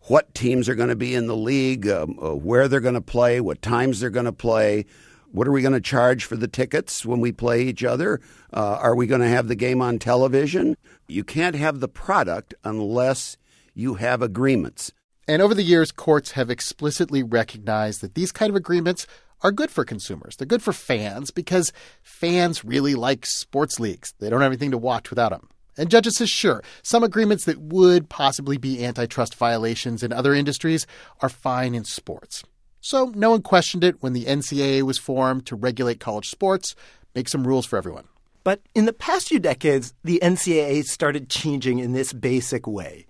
what 0.03 0.35
teams 0.35 0.69
are 0.69 0.75
going 0.77 0.89
to 0.89 0.97
be 0.97 1.15
in 1.15 1.27
the 1.27 1.37
league, 1.37 1.89
um, 1.89 2.19
uh, 2.23 2.35
where 2.35 2.69
they're 2.69 2.81
going 2.81 2.95
to 2.95 3.01
play, 3.01 3.41
what 3.41 3.63
times 3.63 4.01
they're 4.01 4.11
going 4.11 4.27
to 4.27 4.33
play. 4.33 4.87
What 5.33 5.49
are 5.49 5.53
we 5.53 5.63
going 5.63 5.73
to 5.73 5.81
charge 5.81 6.27
for 6.27 6.37
the 6.37 6.47
tickets 6.47 7.07
when 7.07 7.21
we 7.21 7.33
play 7.33 7.63
each 7.63 7.83
other? 7.83 8.21
Uh, 8.53 8.77
are 8.81 8.95
we 8.95 9.07
going 9.07 9.23
to 9.23 9.29
have 9.29 9.49
the 9.49 9.55
game 9.57 9.81
on 9.81 9.99
television? 9.99 10.77
You 11.09 11.25
can't 11.25 11.57
have 11.57 11.81
the 11.81 11.89
product 11.89 12.53
unless 12.65 13.39
you 13.75 13.95
have 13.95 14.21
agreements. 14.21 14.93
And 15.27 15.41
over 15.41 15.55
the 15.55 15.63
years, 15.63 15.91
courts 15.91 16.33
have 16.33 16.51
explicitly 16.51 17.23
recognized 17.23 18.03
that 18.03 18.15
these 18.15 18.31
kind 18.31 18.51
of 18.51 18.57
agreements 18.57 19.07
are 19.41 19.53
good 19.53 19.71
for 19.71 19.87
consumers. 19.87 20.37
They're 20.37 20.47
good 20.47 20.63
for 20.63 20.75
fans 20.75 21.31
because 21.31 21.73
fans 22.03 22.63
really 22.63 22.95
like 22.95 23.25
sports 23.25 23.81
leagues. 23.81 24.13
They 24.19 24.29
don't 24.29 24.43
have 24.43 24.53
anything 24.53 24.73
to 24.73 24.79
watch 24.79 25.09
without 25.09 25.31
them. 25.31 25.49
And 25.79 25.91
judges 25.91 26.19
say, 26.19 26.27
sure, 26.27 26.63
some 26.83 27.03
agreements 27.03 27.47
that 27.47 27.59
would 27.59 28.11
possibly 28.11 28.59
be 28.59 28.85
antitrust 28.85 29.35
violations 29.35 30.03
in 30.03 30.13
other 30.13 30.35
industries 30.35 30.87
are 31.21 31.31
fine 31.31 31.75
in 31.75 31.85
sports. 31.85 32.45
So 32.85 33.13
no 33.15 33.31
one 33.31 33.43
questioned 33.43 33.85
it 33.85 34.03
when 34.03 34.13
the 34.13 34.25
NCAA 34.25 34.83
was 34.83 34.99
formed 34.99 35.47
to 35.47 35.55
regulate 35.55 36.01
college 36.01 36.29
sports, 36.29 36.75
make 37.15 37.29
some 37.29 37.47
rules 37.47 37.65
for 37.65 37.77
everyone. 37.77 38.09
But 38.43 38.61
in 38.75 38.87
the 38.87 38.93
past 38.93 39.29
few 39.29 39.39
decades, 39.39 39.95
the 40.03 40.19
NCAA 40.21 40.85
started 40.85 41.31
changing 41.31 41.79
in 41.79 41.93
this 41.93 42.13
basic 42.13 42.67
way. 42.67 43.07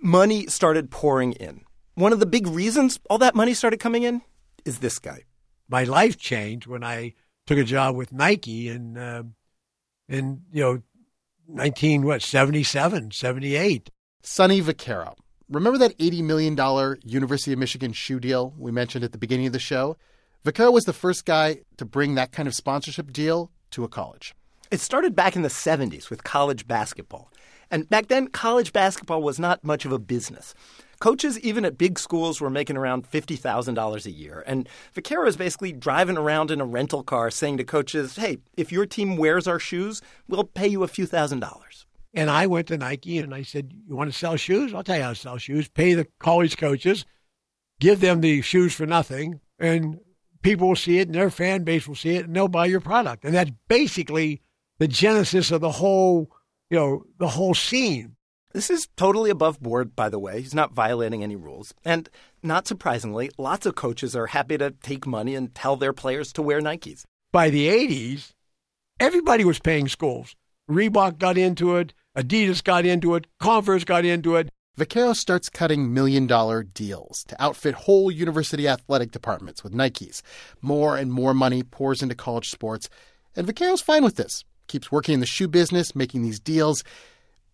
Money 0.00 0.48
started 0.48 0.90
pouring 0.90 1.34
in. 1.34 1.62
One 1.94 2.12
of 2.12 2.18
the 2.18 2.26
big 2.26 2.48
reasons 2.48 2.98
all 3.08 3.18
that 3.18 3.36
money 3.36 3.54
started 3.54 3.78
coming 3.78 4.02
in 4.02 4.22
is 4.64 4.80
this 4.80 4.98
guy. 4.98 5.22
My 5.68 5.84
life 5.84 6.18
changed 6.18 6.66
when 6.66 6.82
I 6.82 7.14
took 7.46 7.58
a 7.58 7.64
job 7.64 7.94
with 7.94 8.12
Nike 8.12 8.68
in, 8.68 8.96
uh, 8.96 9.22
in 10.08 10.42
you 10.52 10.62
know, 10.64 10.82
19, 11.46 12.02
what, 12.02 12.22
77, 12.22 13.12
78. 13.12 13.88
Sonny 14.24 14.60
Vaccaro. 14.60 15.14
Remember 15.52 15.78
that 15.80 15.98
$80 15.98 16.24
million 16.24 16.98
University 17.04 17.52
of 17.52 17.58
Michigan 17.58 17.92
shoe 17.92 18.18
deal 18.18 18.54
we 18.56 18.72
mentioned 18.72 19.04
at 19.04 19.12
the 19.12 19.18
beginning 19.18 19.46
of 19.46 19.52
the 19.52 19.58
show? 19.58 19.98
Vaccaro 20.46 20.72
was 20.72 20.84
the 20.84 20.94
first 20.94 21.26
guy 21.26 21.58
to 21.76 21.84
bring 21.84 22.14
that 22.14 22.32
kind 22.32 22.48
of 22.48 22.54
sponsorship 22.54 23.12
deal 23.12 23.50
to 23.72 23.84
a 23.84 23.88
college. 23.88 24.34
It 24.70 24.80
started 24.80 25.14
back 25.14 25.36
in 25.36 25.42
the 25.42 25.50
70s 25.50 26.08
with 26.08 26.24
college 26.24 26.66
basketball. 26.66 27.30
And 27.70 27.86
back 27.86 28.08
then, 28.08 28.28
college 28.28 28.72
basketball 28.72 29.22
was 29.22 29.38
not 29.38 29.62
much 29.62 29.84
of 29.84 29.92
a 29.92 29.98
business. 29.98 30.54
Coaches, 31.00 31.38
even 31.40 31.66
at 31.66 31.76
big 31.76 31.98
schools, 31.98 32.40
were 32.40 32.48
making 32.48 32.78
around 32.78 33.10
$50,000 33.10 34.06
a 34.06 34.10
year. 34.10 34.42
And 34.46 34.66
Vaccaro 34.96 35.28
is 35.28 35.36
basically 35.36 35.72
driving 35.72 36.16
around 36.16 36.50
in 36.50 36.62
a 36.62 36.66
rental 36.66 37.02
car 37.02 37.30
saying 37.30 37.58
to 37.58 37.64
coaches, 37.64 38.16
hey, 38.16 38.38
if 38.56 38.72
your 38.72 38.86
team 38.86 39.18
wears 39.18 39.46
our 39.46 39.58
shoes, 39.58 40.00
we'll 40.28 40.44
pay 40.44 40.68
you 40.68 40.82
a 40.82 40.88
few 40.88 41.04
thousand 41.04 41.40
dollars. 41.40 41.84
And 42.14 42.28
I 42.30 42.46
went 42.46 42.68
to 42.68 42.76
Nike 42.78 43.18
and 43.18 43.34
I 43.34 43.42
said, 43.42 43.72
You 43.86 43.96
want 43.96 44.12
to 44.12 44.18
sell 44.18 44.36
shoes? 44.36 44.74
I'll 44.74 44.82
tell 44.82 44.96
you 44.96 45.02
how 45.02 45.10
to 45.10 45.14
sell 45.14 45.38
shoes. 45.38 45.68
Pay 45.68 45.94
the 45.94 46.06
college 46.18 46.56
coaches, 46.56 47.06
give 47.80 48.00
them 48.00 48.20
the 48.20 48.42
shoes 48.42 48.74
for 48.74 48.86
nothing, 48.86 49.40
and 49.58 49.98
people 50.42 50.68
will 50.68 50.76
see 50.76 50.98
it 50.98 51.08
and 51.08 51.14
their 51.14 51.30
fan 51.30 51.64
base 51.64 51.88
will 51.88 51.94
see 51.94 52.16
it 52.16 52.26
and 52.26 52.36
they'll 52.36 52.48
buy 52.48 52.66
your 52.66 52.80
product. 52.80 53.24
And 53.24 53.34
that's 53.34 53.52
basically 53.68 54.42
the 54.78 54.88
genesis 54.88 55.50
of 55.50 55.60
the 55.60 55.70
whole, 55.70 56.30
you 56.68 56.78
know, 56.78 57.04
the 57.18 57.28
whole 57.28 57.54
scene. 57.54 58.16
This 58.52 58.68
is 58.68 58.88
totally 58.96 59.30
above 59.30 59.60
board, 59.60 59.96
by 59.96 60.10
the 60.10 60.18
way. 60.18 60.40
He's 60.42 60.54
not 60.54 60.74
violating 60.74 61.22
any 61.22 61.36
rules. 61.36 61.72
And 61.84 62.10
not 62.42 62.66
surprisingly, 62.66 63.30
lots 63.38 63.64
of 63.64 63.76
coaches 63.76 64.14
are 64.14 64.26
happy 64.26 64.58
to 64.58 64.72
take 64.72 65.06
money 65.06 65.34
and 65.34 65.54
tell 65.54 65.76
their 65.76 65.94
players 65.94 66.32
to 66.34 66.42
wear 66.42 66.60
Nikes. 66.60 67.04
By 67.32 67.48
the 67.48 67.68
80s, 67.68 68.32
everybody 69.00 69.44
was 69.44 69.58
paying 69.58 69.88
schools. 69.88 70.36
Reebok 70.70 71.18
got 71.18 71.38
into 71.38 71.76
it, 71.76 71.94
Adidas 72.16 72.62
got 72.62 72.84
into 72.84 73.14
it, 73.14 73.26
Converse 73.40 73.84
got 73.84 74.04
into 74.04 74.36
it. 74.36 74.50
Vaccaro 74.78 75.14
starts 75.14 75.48
cutting 75.48 75.92
million 75.92 76.26
dollar 76.26 76.62
deals 76.62 77.24
to 77.28 77.42
outfit 77.42 77.74
whole 77.74 78.10
university 78.10 78.66
athletic 78.66 79.10
departments 79.10 79.62
with 79.62 79.72
Nikes. 79.72 80.22
More 80.60 80.96
and 80.96 81.12
more 81.12 81.34
money 81.34 81.62
pours 81.62 82.02
into 82.02 82.14
college 82.14 82.50
sports, 82.50 82.88
and 83.36 83.46
Vaccaro's 83.46 83.82
fine 83.82 84.04
with 84.04 84.16
this. 84.16 84.44
Keeps 84.68 84.92
working 84.92 85.14
in 85.14 85.20
the 85.20 85.26
shoe 85.26 85.48
business, 85.48 85.94
making 85.94 86.22
these 86.22 86.40
deals. 86.40 86.84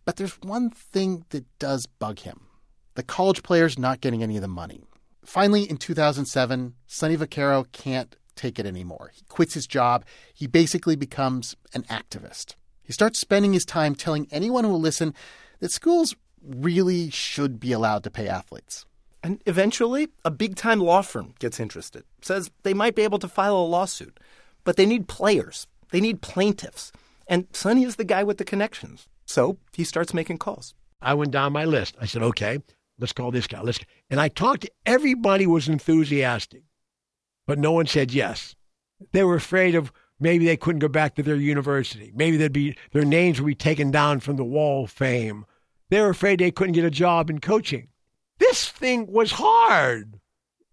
But 0.05 0.17
there's 0.17 0.41
one 0.43 0.71
thing 0.71 1.25
that 1.31 1.45
does 1.59 1.87
bug 1.87 2.21
him 2.21 2.47
the 2.95 3.03
college 3.05 3.45
players 3.45 3.79
not 3.79 4.01
getting 4.01 4.25
any 4.25 4.35
of 4.37 4.43
the 4.43 4.49
money. 4.49 4.83
Finally, 5.25 5.63
in 5.71 5.77
2007, 5.77 6.75
Sonny 6.89 7.17
Vaccaro 7.17 7.71
can't 7.71 8.17
take 8.35 8.59
it 8.59 8.67
anymore. 8.67 9.13
He 9.15 9.23
quits 9.29 9.55
his 9.55 9.69
job. 9.69 10.05
He 10.35 10.49
basically 10.49 10.97
becomes 10.97 11.55
an 11.75 11.83
activist. 11.85 12.55
He 12.89 12.95
starts 12.95 13.19
spending 13.19 13.53
his 13.53 13.67
time 13.67 13.95
telling 13.95 14.27
anyone 14.31 14.65
who 14.65 14.71
will 14.71 14.81
listen 14.81 15.13
that 15.61 15.71
schools 15.71 16.17
really 16.43 17.11
should 17.11 17.61
be 17.61 17.73
allowed 17.73 18.03
to 18.05 18.11
pay 18.11 18.29
athletes. 18.29 18.87
And 19.23 19.43
eventually, 19.45 20.09
a 20.25 20.31
big 20.31 20.57
time 20.57 20.81
law 20.81 21.03
firm 21.03 21.35
gets 21.39 21.61
interested, 21.61 22.05
says 22.23 22.51
they 22.63 22.73
might 22.73 22.95
be 22.95 23.03
able 23.03 23.19
to 23.19 23.29
file 23.29 23.59
a 23.59 23.61
lawsuit, 23.61 24.19
but 24.65 24.77
they 24.77 24.87
need 24.87 25.07
players, 25.07 25.67
they 25.91 26.01
need 26.01 26.23
plaintiffs. 26.23 26.91
And 27.27 27.47
Sonny 27.53 27.85
is 27.85 27.97
the 27.97 28.05
guy 28.05 28.25
with 28.25 28.39
the 28.39 28.45
connections. 28.45 29.07
So 29.27 29.59
he 29.75 29.85
starts 29.85 30.15
making 30.15 30.39
calls. 30.39 30.75
I 31.03 31.13
went 31.13 31.33
down 31.33 31.53
my 31.53 31.67
list. 31.67 31.95
I 32.01 32.07
said, 32.07 32.23
okay, 32.23 32.61
let's 32.99 33.13
call 33.13 33.31
this 33.33 33.47
guy. 33.47 33.61
Let's 33.61 33.81
and 34.09 34.19
I 34.19 34.29
talked 34.29 34.63
to 34.63 34.71
everybody 34.87 35.47
was 35.47 35.69
enthusiastic, 35.69 36.63
but 37.47 37.59
no 37.59 37.73
one 37.73 37.87
said 37.87 38.15
yes. 38.15 38.57
They 39.13 39.25
were 39.25 39.37
afraid 39.37 39.75
of 39.75 39.93
maybe 40.21 40.45
they 40.45 40.57
couldn't 40.57 40.81
go 40.81 40.89
back 40.89 41.15
to 41.15 41.23
their 41.23 41.37
university. 41.37 42.13
Maybe 42.15 42.37
they'd 42.37 42.53
be 42.53 42.77
their 42.93 43.05
names 43.05 43.41
would 43.41 43.47
be 43.47 43.55
taken 43.55 43.91
down 43.91 44.21
from 44.21 44.37
the 44.37 44.45
wall 44.45 44.85
of 44.85 44.91
fame. 44.91 45.47
they 45.91 46.01
were 46.01 46.11
afraid 46.11 46.39
they 46.39 46.51
couldn't 46.51 46.75
get 46.75 46.85
a 46.85 46.91
job 46.91 47.31
in 47.31 47.41
coaching. 47.41 47.89
This 48.39 48.69
thing 48.69 49.07
was 49.11 49.33
hard. 49.33 50.21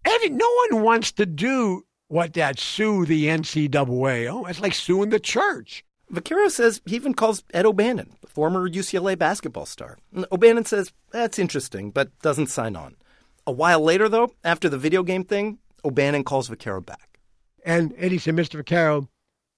Every, 0.04 0.28
no 0.30 0.48
one 0.70 0.82
wants 0.82 1.10
to 1.12 1.26
do 1.26 1.84
what 2.08 2.34
that 2.34 2.58
sue 2.58 3.04
the 3.04 3.26
NCAA. 3.26 4.30
Oh, 4.32 4.44
it's 4.44 4.60
like 4.60 4.74
suing 4.74 5.10
the 5.10 5.18
church. 5.18 5.84
Vaccaro 6.12 6.48
says 6.48 6.80
he 6.86 6.94
even 6.94 7.14
calls 7.14 7.42
Ed 7.52 7.66
O'Bannon, 7.66 8.16
the 8.20 8.28
former 8.28 8.68
UCLA 8.68 9.18
basketball 9.18 9.66
star. 9.66 9.98
And 10.14 10.24
O'Bannon 10.30 10.64
says 10.64 10.92
that's 11.10 11.38
interesting, 11.38 11.90
but 11.90 12.16
doesn't 12.20 12.46
sign 12.46 12.76
on. 12.76 12.94
A 13.46 13.52
while 13.52 13.80
later, 13.80 14.08
though, 14.08 14.32
after 14.44 14.68
the 14.68 14.78
video 14.78 15.02
game 15.02 15.24
thing, 15.24 15.58
O'Bannon 15.84 16.24
calls 16.24 16.48
Vaccaro 16.48 16.84
back. 16.84 17.18
And 17.64 17.94
Eddie 17.96 18.18
said, 18.18 18.36
Mr. 18.36 18.62
Vaccaro, 18.62 19.08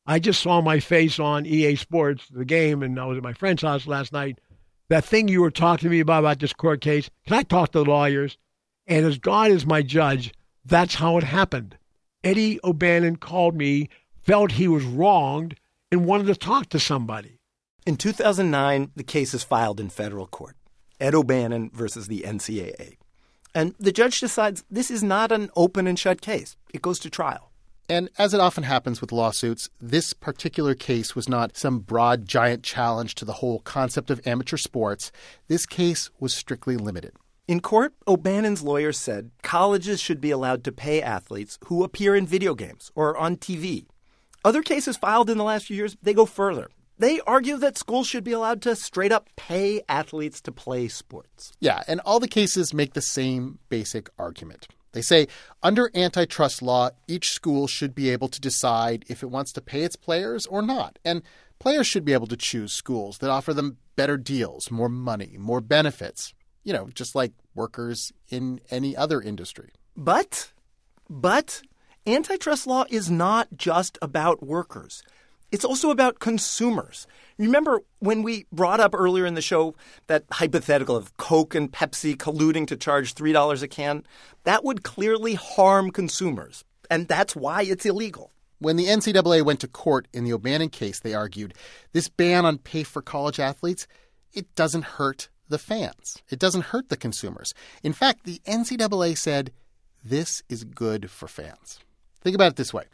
I 0.09 0.19
just 0.19 0.41
saw 0.41 0.62
my 0.62 0.81
face 0.81 1.19
on 1.19 1.45
EA 1.45 1.77
Sports, 1.77 2.29
the 2.31 2.47
game, 2.47 2.83
and 2.83 2.99
I 2.99 3.05
was 3.05 3.19
at 3.19 3.23
my 3.23 3.35
friend's 3.35 3.61
house 3.61 3.87
last 3.87 4.11
night. 4.11 4.41
That 4.88 5.05
thing 5.05 5.29
you 5.29 5.43
were 5.43 5.50
talking 5.50 5.87
to 5.87 5.91
me 5.91 6.00
about, 6.00 6.21
about 6.21 6.38
this 6.38 6.55
court 6.55 6.81
case, 6.81 7.11
can 7.27 7.37
I 7.37 7.43
talk 7.43 7.73
to 7.73 7.81
the 7.81 7.85
lawyers? 7.85 8.38
And 8.87 9.05
as 9.05 9.19
God 9.19 9.50
is 9.50 9.67
my 9.67 9.83
judge, 9.83 10.33
that's 10.65 10.95
how 10.95 11.19
it 11.19 11.25
happened. 11.25 11.77
Eddie 12.25 12.59
O'Bannon 12.65 13.17
called 13.17 13.55
me, 13.55 13.91
felt 14.23 14.53
he 14.53 14.67
was 14.67 14.83
wronged, 14.83 15.57
and 15.93 16.07
wanted 16.07 16.29
to 16.29 16.35
talk 16.37 16.71
to 16.71 16.81
somebody. 16.81 17.38
In 17.87 17.99
2009, 17.99 18.93
the 18.97 19.05
case 19.05 19.35
is 19.35 19.45
filed 19.45 19.79
in 19.79 19.91
federal 19.91 20.27
court 20.27 20.57
Ed 20.99 21.15
O'Bannon 21.15 21.71
versus 21.75 22.09
the 22.09 22.23
NCAA. 22.23 22.97
And 23.55 23.75
the 23.79 23.93
judge 23.93 24.21
decides 24.21 24.65
this 24.71 24.91
is 24.91 25.03
not 25.03 25.33
an 25.33 25.50
open 25.55 25.87
and 25.87 25.99
shut 25.99 26.23
case, 26.23 26.57
it 26.73 26.81
goes 26.81 26.99
to 27.00 27.11
trial. 27.11 27.48
And 27.88 28.11
as 28.18 28.35
it 28.35 28.40
often 28.40 28.64
happens 28.64 29.00
with 29.00 29.12
lawsuits, 29.12 29.71
this 29.80 30.12
particular 30.12 30.75
case 30.75 31.14
was 31.16 31.28
not 31.28 31.57
some 31.57 31.78
broad, 31.78 32.26
giant 32.26 32.62
challenge 32.62 33.14
to 33.16 33.25
the 33.25 33.35
whole 33.35 33.61
concept 33.61 34.11
of 34.11 34.26
amateur 34.26 34.59
sports. 34.59 35.11
This 35.49 35.64
case 35.64 36.11
was 36.21 36.35
strictly 36.35 36.76
limited. 36.76 37.14
In 37.47 37.61
court, 37.61 37.95
O'Bannon's 38.07 38.62
lawyer 38.62 38.92
said 38.92 39.30
colleges 39.42 40.02
should 40.02 40.21
be 40.21 40.30
allowed 40.30 40.64
to 40.64 40.73
pay 40.73 41.00
athletes 41.00 41.59
who 41.64 41.83
appear 41.83 42.14
in 42.14 42.26
video 42.26 42.54
games 42.54 42.92
or 42.95 43.16
on 43.16 43.37
TV. 43.37 43.87
Other 44.45 44.62
cases 44.62 44.99
filed 44.99 45.30
in 45.30 45.38
the 45.38 45.45
last 45.45 45.66
few 45.66 45.76
years, 45.76 45.97
they 46.02 46.12
go 46.12 46.26
further. 46.26 46.68
They 46.99 47.21
argue 47.21 47.57
that 47.59 47.78
schools 47.78 48.07
should 48.07 48.25
be 48.25 48.33
allowed 48.33 48.61
to 48.62 48.76
straight 48.76 49.12
up 49.12 49.30
pay 49.37 49.80
athletes 49.88 50.42
to 50.42 50.52
play 50.52 50.88
sports. 50.88 51.52
Yeah, 51.59 51.83
and 51.88 52.00
all 52.00 52.21
the 52.21 52.28
cases 52.28 52.75
make 52.75 52.92
the 52.92 53.00
same 53.00 53.61
basic 53.71 54.11
argument. 54.18 54.68
They 54.99 55.02
say 55.02 55.28
under 55.62 55.93
antitrust 55.95 56.61
law, 56.61 56.90
each 57.07 57.31
school 57.31 57.69
should 57.69 57.95
be 57.95 58.11
able 58.11 58.26
to 58.26 58.40
decide 58.40 59.05
if 59.07 59.23
it 59.23 59.31
wants 59.31 59.52
to 59.52 59.61
pay 59.61 59.83
its 59.83 59.95
players 59.95 60.45
or 60.47 60.61
not. 60.61 60.99
And 61.05 61.23
players 61.61 61.87
should 61.87 62.05
be 62.05 62.14
able 62.14 62.26
to 62.26 62.37
choose 62.37 62.73
schools 62.73 63.19
that 63.19 63.31
offer 63.31 63.55
them 63.55 63.76
better 63.95 64.17
deals, 64.17 64.73
more 64.73 64.88
money, 64.88 65.37
more 65.38 65.61
benefits. 65.61 66.35
You 66.64 66.73
know, 66.73 66.88
just 66.93 67.14
like 67.14 67.31
workers 67.55 68.12
in 68.28 68.61
any 68.73 68.97
other 68.97 69.21
industry. 69.21 69.71
But, 69.97 70.50
but, 71.09 71.62
antitrust 72.05 72.67
law 72.67 72.85
is 72.90 73.09
not 73.09 73.47
just 73.57 73.99
about 74.02 74.43
workers. 74.43 75.05
It's 75.50 75.64
also 75.64 75.90
about 75.90 76.19
consumers. 76.19 77.07
Remember 77.38 77.81
when 78.00 78.23
we 78.23 78.47
brought 78.52 78.81
up 78.81 78.95
earlier 78.95 79.25
in 79.25 79.35
the 79.35 79.40
show 79.40 79.75
that 80.07 80.25
hypothetical 80.33 80.97
of 80.97 81.17
Coke 81.17 81.55
and 81.55 81.73
Pepsi 81.73 82.17
colluding 82.17 82.67
to 82.67 82.76
charge 82.76 83.14
$3 83.14 83.62
a 83.62 83.69
can? 83.69 84.05
That 84.45 84.64
would 84.64 84.83
clearly 84.83 85.35
harm 85.35 85.90
consumers, 85.90 86.64
and 86.90 87.09
that's 87.09 87.35
why 87.35 87.62
it's 87.62 87.87
illegal. 87.87 88.33
When 88.59 88.76
the 88.76 88.87
NCAA 88.87 89.45
went 89.45 89.61
to 89.61 89.69
court 89.69 90.09
in 90.12 90.25
the 90.25 90.33
O'Bannon 90.33 90.69
case, 90.69 91.00
they 91.00 91.14
argued 91.14 91.55
this 91.93 92.09
ban 92.09 92.45
on 92.45 92.59
pay 92.59 92.83
for 92.83 93.00
college 93.00 93.38
athletes, 93.38 93.87
it 94.33 94.52
doesn't 94.57 94.85
hurt 94.85 95.28
the 95.49 95.59
fans. 95.59 96.23
It 96.28 96.38
doesn't 96.38 96.67
hurt 96.67 96.88
the 96.88 96.97
consumers. 96.97 97.55
In 97.83 97.93
fact, 97.93 98.25
the 98.25 98.40
NCAA 98.47 99.17
said 99.17 99.52
this 100.05 100.43
is 100.49 100.64
good 100.64 101.11
for 101.11 101.28
fans. 101.28 101.78
Think 102.21 102.35
about 102.35 102.52
it 102.52 102.57
this 102.57 102.75
way. 102.75 102.85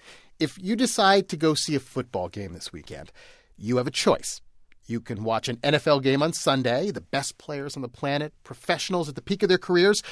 If 0.41 0.59
you 0.61 0.76
decide 0.76 1.29
to 1.29 1.37
go 1.37 1.55
see 1.55 1.75
a 1.75 1.81
football 1.81 2.29
game 2.29 2.53
this 2.53 2.73
weekend, 2.73 3.12
you 3.57 3.76
have 3.76 3.87
a 3.87 3.93
choice. 3.93 4.41
You 4.87 5.00
can 5.00 5.25
watch 5.25 5.49
an 5.49 5.57
NFL 5.59 6.03
game 6.03 6.23
on 6.23 6.33
Sunday, 6.33 6.91
the 6.91 7.00
best 7.00 7.38
players 7.38 7.76
on 7.76 7.83
the 7.83 7.88
planet, 7.88 8.35
professionals 8.43 9.09
at 9.09 9.14
the 9.14 9.23
peak 9.23 9.43
of 9.43 9.49
their 9.49 9.59
careers, 9.59 10.03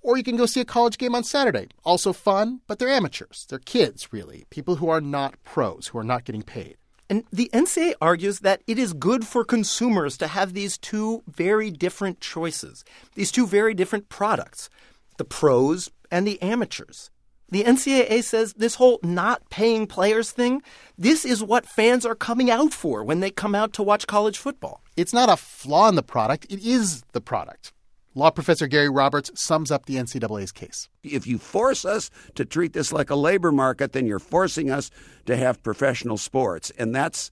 or 0.00 0.16
you 0.16 0.24
can 0.24 0.36
go 0.36 0.46
see 0.46 0.60
a 0.60 0.64
college 0.64 0.98
game 0.98 1.14
on 1.14 1.22
Saturday. 1.22 1.68
Also 1.84 2.12
fun, 2.12 2.60
but 2.66 2.78
they're 2.78 2.88
amateurs. 2.88 3.46
They're 3.48 3.58
kids, 3.58 4.12
really, 4.12 4.46
people 4.50 4.76
who 4.76 4.88
are 4.88 5.00
not 5.00 5.42
pros, 5.44 5.88
who 5.88 5.98
are 5.98 6.04
not 6.04 6.24
getting 6.24 6.42
paid. 6.42 6.76
And 7.10 7.24
the 7.32 7.50
NCAA 7.54 7.94
argues 8.00 8.40
that 8.40 8.62
it 8.66 8.78
is 8.78 8.92
good 8.92 9.26
for 9.26 9.44
consumers 9.44 10.18
to 10.18 10.26
have 10.26 10.52
these 10.52 10.76
two 10.76 11.22
very 11.26 11.70
different 11.70 12.20
choices, 12.20 12.84
these 13.14 13.32
two 13.32 13.46
very 13.46 13.74
different 13.74 14.08
products 14.08 14.68
the 15.16 15.24
pros 15.24 15.90
and 16.12 16.26
the 16.26 16.40
amateurs. 16.40 17.10
The 17.50 17.64
NCAA 17.64 18.22
says 18.24 18.52
this 18.54 18.74
whole 18.74 19.00
not 19.02 19.48
paying 19.48 19.86
players 19.86 20.30
thing, 20.30 20.62
this 20.98 21.24
is 21.24 21.42
what 21.42 21.64
fans 21.64 22.04
are 22.04 22.14
coming 22.14 22.50
out 22.50 22.74
for 22.74 23.02
when 23.02 23.20
they 23.20 23.30
come 23.30 23.54
out 23.54 23.72
to 23.74 23.82
watch 23.82 24.06
college 24.06 24.36
football. 24.36 24.82
It's 24.96 25.14
not 25.14 25.30
a 25.30 25.36
flaw 25.36 25.88
in 25.88 25.94
the 25.94 26.02
product, 26.02 26.46
it 26.50 26.60
is 26.62 27.02
the 27.12 27.20
product. 27.20 27.72
Law 28.14 28.30
professor 28.30 28.66
Gary 28.66 28.88
Roberts 28.88 29.30
sums 29.34 29.70
up 29.70 29.86
the 29.86 29.96
NCAA's 29.96 30.52
case. 30.52 30.88
If 31.04 31.26
you 31.26 31.38
force 31.38 31.84
us 31.84 32.10
to 32.34 32.44
treat 32.44 32.72
this 32.72 32.92
like 32.92 33.10
a 33.10 33.14
labor 33.14 33.52
market, 33.52 33.92
then 33.92 34.06
you're 34.06 34.18
forcing 34.18 34.70
us 34.70 34.90
to 35.26 35.36
have 35.36 35.62
professional 35.62 36.16
sports. 36.16 36.72
And 36.78 36.94
that's 36.94 37.30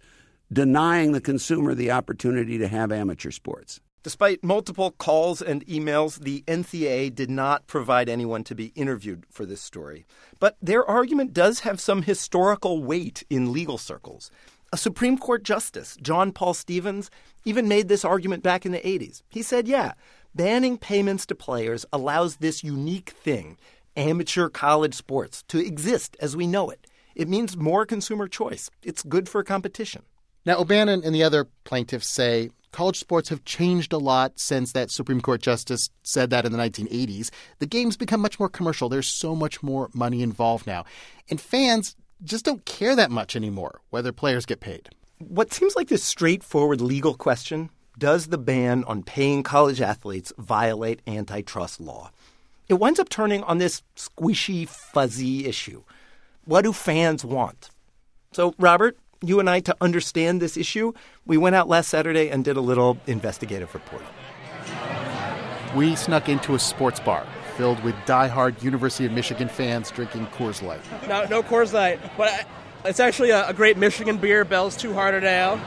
denying 0.52 1.12
the 1.12 1.20
consumer 1.20 1.75
the 1.75 1.90
opportunity 1.90 2.56
to 2.58 2.68
have 2.68 2.92
amateur 2.92 3.32
sports. 3.32 3.80
Despite 4.06 4.44
multiple 4.44 4.92
calls 4.92 5.42
and 5.42 5.66
emails, 5.66 6.20
the 6.20 6.44
NCAA 6.46 7.12
did 7.12 7.28
not 7.28 7.66
provide 7.66 8.08
anyone 8.08 8.44
to 8.44 8.54
be 8.54 8.66
interviewed 8.76 9.26
for 9.32 9.44
this 9.44 9.60
story. 9.60 10.06
But 10.38 10.56
their 10.62 10.88
argument 10.88 11.34
does 11.34 11.58
have 11.66 11.80
some 11.80 12.02
historical 12.02 12.84
weight 12.84 13.25
in 13.28 13.52
legal 13.52 13.78
circles. 13.78 14.30
A 14.72 14.76
Supreme 14.76 15.18
Court 15.18 15.42
Justice, 15.42 15.96
John 16.00 16.30
Paul 16.30 16.54
Stevens, 16.54 17.10
even 17.44 17.66
made 17.66 17.88
this 17.88 18.04
argument 18.04 18.44
back 18.44 18.64
in 18.64 18.70
the 18.70 18.78
80s. 18.78 19.22
He 19.28 19.42
said, 19.42 19.66
yeah, 19.66 19.94
banning 20.36 20.78
payments 20.78 21.26
to 21.26 21.34
players 21.34 21.84
allows 21.92 22.36
this 22.36 22.62
unique 22.62 23.10
thing, 23.10 23.58
amateur 23.96 24.48
college 24.48 24.94
sports, 24.94 25.42
to 25.48 25.58
exist 25.58 26.16
as 26.20 26.36
we 26.36 26.46
know 26.46 26.70
it. 26.70 26.86
It 27.16 27.26
means 27.26 27.56
more 27.56 27.84
consumer 27.84 28.28
choice. 28.28 28.70
It's 28.84 29.02
good 29.02 29.28
for 29.28 29.42
competition. 29.42 30.02
Now, 30.44 30.60
O'Bannon 30.60 31.02
and 31.02 31.12
the 31.12 31.25
other 31.25 31.48
plaintiffs 31.64 32.08
say 32.08 32.50
college 32.76 32.99
sports 32.99 33.30
have 33.30 33.42
changed 33.47 33.95
a 33.95 33.97
lot 33.97 34.38
since 34.38 34.73
that 34.73 34.90
Supreme 34.90 35.23
Court 35.23 35.40
justice 35.40 35.88
said 36.02 36.28
that 36.28 36.45
in 36.45 36.52
the 36.52 36.59
1980s. 36.59 37.30
The 37.59 37.64
game's 37.64 37.97
become 37.97 38.21
much 38.21 38.38
more 38.38 38.50
commercial. 38.50 38.90
There's 38.90 39.09
so 39.09 39.35
much 39.35 39.62
more 39.62 39.88
money 39.95 40.21
involved 40.21 40.66
now. 40.66 40.85
And 41.30 41.40
fans 41.40 41.97
just 42.23 42.45
don't 42.45 42.66
care 42.66 42.95
that 42.95 43.11
much 43.11 43.35
anymore 43.35 43.80
whether 43.88 44.12
players 44.12 44.45
get 44.45 44.61
paid. 44.61 44.90
What 45.16 45.54
seems 45.54 45.75
like 45.75 45.88
this 45.88 46.04
straightforward 46.04 46.83
legal 46.83 47.14
question 47.14 47.71
does 47.99 48.26
the 48.26 48.37
ban 48.37 48.85
on 48.85 49.02
paying 49.02 49.42
college 49.42 49.80
athletes 49.80 50.30
violate 50.37 51.00
antitrust 51.06 51.80
law? 51.80 52.11
It 52.68 52.75
winds 52.75 53.00
up 53.00 53.09
turning 53.09 53.42
on 53.45 53.56
this 53.56 53.83
squishy, 53.97 54.68
fuzzy 54.68 55.47
issue. 55.47 55.83
What 56.45 56.64
do 56.64 56.75
fans 56.75 57.25
want? 57.25 57.71
So, 58.33 58.54
Robert, 58.59 58.99
you 59.28 59.40
and 59.40 59.49
I, 59.49 59.61
to 59.61 59.76
understand 59.80 60.40
this 60.40 60.56
issue, 60.56 60.92
we 61.25 61.37
went 61.37 61.56
out 61.56 61.68
last 61.68 61.88
Saturday 61.88 62.28
and 62.30 62.45
did 62.45 62.56
a 62.56 62.61
little 62.61 62.99
investigative 63.06 63.73
reporting. 63.75 64.09
We 65.75 65.97
snuck 65.97 66.28
into 66.28 66.54
a 66.54 66.59
sports 66.59 67.00
bar 67.00 67.26
filled 67.56 67.83
with 67.83 67.95
die-hard 68.06 68.62
University 68.62 69.06
of 69.06 69.12
Michigan 69.12 69.49
fans 69.49 69.90
drinking 69.90 70.26
Coors 70.28 70.62
Light. 70.62 70.80
No, 71.09 71.25
no 71.26 71.42
Coors 71.42 71.73
Light, 71.73 71.99
but 72.16 72.28
I, 72.28 72.45
it's 72.88 73.00
actually 73.00 73.30
a, 73.30 73.49
a 73.49 73.54
great 73.54 73.76
Michigan 73.76 74.18
beer, 74.18 74.45
Bell's 74.45 74.76
Two 74.76 74.92
Hearted 74.92 75.25
Ale. 75.25 75.61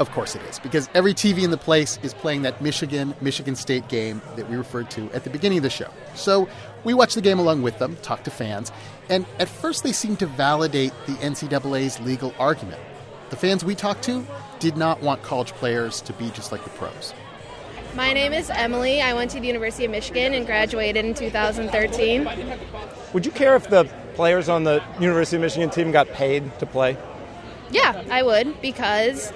Of 0.00 0.10
course 0.12 0.34
it 0.34 0.40
is, 0.48 0.58
because 0.58 0.88
every 0.94 1.12
TV 1.12 1.42
in 1.42 1.50
the 1.50 1.58
place 1.58 1.98
is 2.02 2.14
playing 2.14 2.40
that 2.42 2.62
Michigan 2.62 3.14
Michigan 3.20 3.54
State 3.54 3.86
game 3.88 4.22
that 4.36 4.48
we 4.48 4.56
referred 4.56 4.90
to 4.92 5.10
at 5.12 5.24
the 5.24 5.30
beginning 5.30 5.58
of 5.58 5.62
the 5.62 5.70
show. 5.70 5.90
So 6.14 6.48
we 6.84 6.94
watched 6.94 7.16
the 7.16 7.20
game 7.20 7.38
along 7.38 7.60
with 7.60 7.78
them, 7.78 7.96
talk 7.96 8.24
to 8.24 8.30
fans, 8.30 8.72
and 9.10 9.26
at 9.38 9.48
first 9.48 9.84
they 9.84 9.92
seemed 9.92 10.18
to 10.20 10.26
validate 10.26 10.94
the 11.06 11.12
NCAA's 11.16 12.00
legal 12.00 12.34
argument. 12.38 12.80
The 13.28 13.36
fans 13.36 13.62
we 13.62 13.74
talked 13.74 14.02
to 14.04 14.26
did 14.58 14.78
not 14.78 15.02
want 15.02 15.22
college 15.22 15.52
players 15.52 16.00
to 16.02 16.14
be 16.14 16.30
just 16.30 16.50
like 16.50 16.64
the 16.64 16.70
pros. 16.70 17.12
My 17.94 18.14
name 18.14 18.32
is 18.32 18.48
Emily. 18.48 19.02
I 19.02 19.12
went 19.12 19.32
to 19.32 19.40
the 19.40 19.46
University 19.46 19.84
of 19.84 19.90
Michigan 19.90 20.32
and 20.32 20.46
graduated 20.46 21.04
in 21.04 21.12
2013. 21.12 22.26
Would 23.12 23.26
you 23.26 23.32
care 23.32 23.54
if 23.54 23.68
the 23.68 23.84
players 24.14 24.48
on 24.48 24.64
the 24.64 24.82
University 24.98 25.36
of 25.36 25.42
Michigan 25.42 25.68
team 25.68 25.92
got 25.92 26.08
paid 26.08 26.58
to 26.60 26.66
play? 26.66 26.96
Yeah, 27.70 28.02
I 28.10 28.22
would 28.22 28.60
because, 28.62 29.32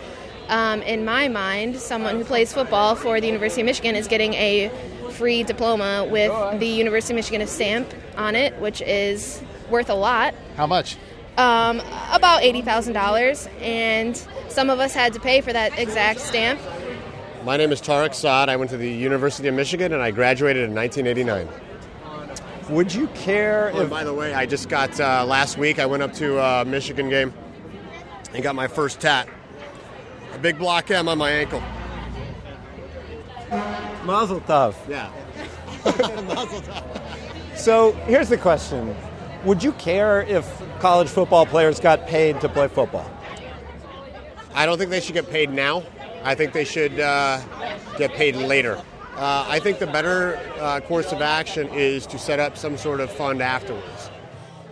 um, 0.49 0.83
in 0.83 1.05
my 1.05 1.29
mind, 1.29 1.77
someone 1.77 2.17
who 2.17 2.25
plays 2.25 2.53
football 2.53 2.95
for 2.95 3.21
the 3.21 3.27
University 3.27 3.61
of 3.63 3.67
Michigan 3.67 3.95
is 3.97 4.07
getting 4.09 4.35
a 4.35 4.71
free 5.13 5.43
diploma 5.43 6.07
with 6.11 6.33
the 6.61 6.67
University 6.67 7.13
of 7.15 7.17
Michigan 7.17 7.47
stamp 7.47 7.93
on 8.17 8.35
it, 8.35 8.55
which 8.61 8.81
is 8.83 9.43
worth 9.71 9.89
a 9.91 9.95
lot. 9.95 10.35
How 10.57 10.67
much? 10.67 10.97
Um, 11.37 11.81
about 12.13 12.43
$80,000. 12.43 13.51
And 13.63 14.17
some 14.49 14.71
of 14.71 14.79
us 14.81 14.95
had 14.95 15.13
to 15.15 15.21
pay 15.21 15.41
for 15.41 15.53
that 15.53 15.79
exact 15.79 16.21
stamp. 16.21 16.61
My 17.45 17.57
name 17.57 17.73
is 17.73 17.81
Tarek 17.83 18.15
Saad. 18.15 18.49
I 18.49 18.57
went 18.57 18.71
to 18.71 18.77
the 18.77 18.91
University 18.91 19.49
of 19.49 19.55
Michigan 19.55 19.93
and 19.93 20.03
I 20.03 20.11
graduated 20.11 20.65
in 20.69 20.75
1989. 20.75 21.49
Would 22.71 22.95
you 22.95 23.09
care 23.09 23.71
Oh, 23.75 23.83
if. 23.83 23.91
by 23.91 24.05
the 24.05 24.15
way, 24.15 24.33
I 24.33 24.47
just 24.47 24.69
got 24.71 24.99
uh, 24.99 25.25
last 25.27 25.59
week. 25.59 25.79
I 25.79 25.85
went 25.87 26.03
up 26.03 26.13
to 26.15 26.39
a 26.41 26.65
Michigan 26.65 27.11
game 27.11 27.35
and 28.33 28.43
got 28.43 28.55
my 28.55 28.67
first 28.69 29.01
tat. 29.01 29.29
A 30.35 30.39
big 30.39 30.59
block 30.59 30.91
M 30.91 31.09
on 31.09 31.19
my 31.19 31.31
ankle. 31.31 31.63
Mazel 34.05 34.41
tov. 34.41 34.75
Yeah. 34.89 35.11
So 37.57 37.93
here's 38.07 38.29
the 38.29 38.37
question 38.37 38.95
Would 39.45 39.63
you 39.63 39.73
care 39.73 40.23
if 40.23 40.63
college 40.81 41.09
football 41.09 41.47
players 41.47 41.79
got 41.79 42.07
paid 42.07 42.41
to 42.41 42.49
play 42.49 42.69
football? 42.69 43.09
I 44.55 44.67
don't 44.67 44.77
think 44.77 44.91
they 44.91 45.01
should 45.01 45.15
get 45.15 45.31
paid 45.31 45.51
now. 45.51 45.83
I 46.25 46.35
think 46.35 46.53
they 46.53 46.65
should 46.65 46.99
uh, 46.99 47.41
get 47.97 48.13
paid 48.13 48.37
later. 48.37 48.77
Uh, 49.17 49.47
I 49.49 49.61
think 49.61 49.79
the 49.79 49.87
better 49.87 50.37
uh, 50.59 50.81
course 50.81 51.13
of 51.13 51.23
action 51.23 51.69
is 51.69 52.07
to 52.09 52.19
set 52.19 52.41
up 52.41 52.57
some 52.57 52.77
sort 52.77 53.01
of 53.01 53.11
fund 53.11 53.41
afterwards. 53.41 54.11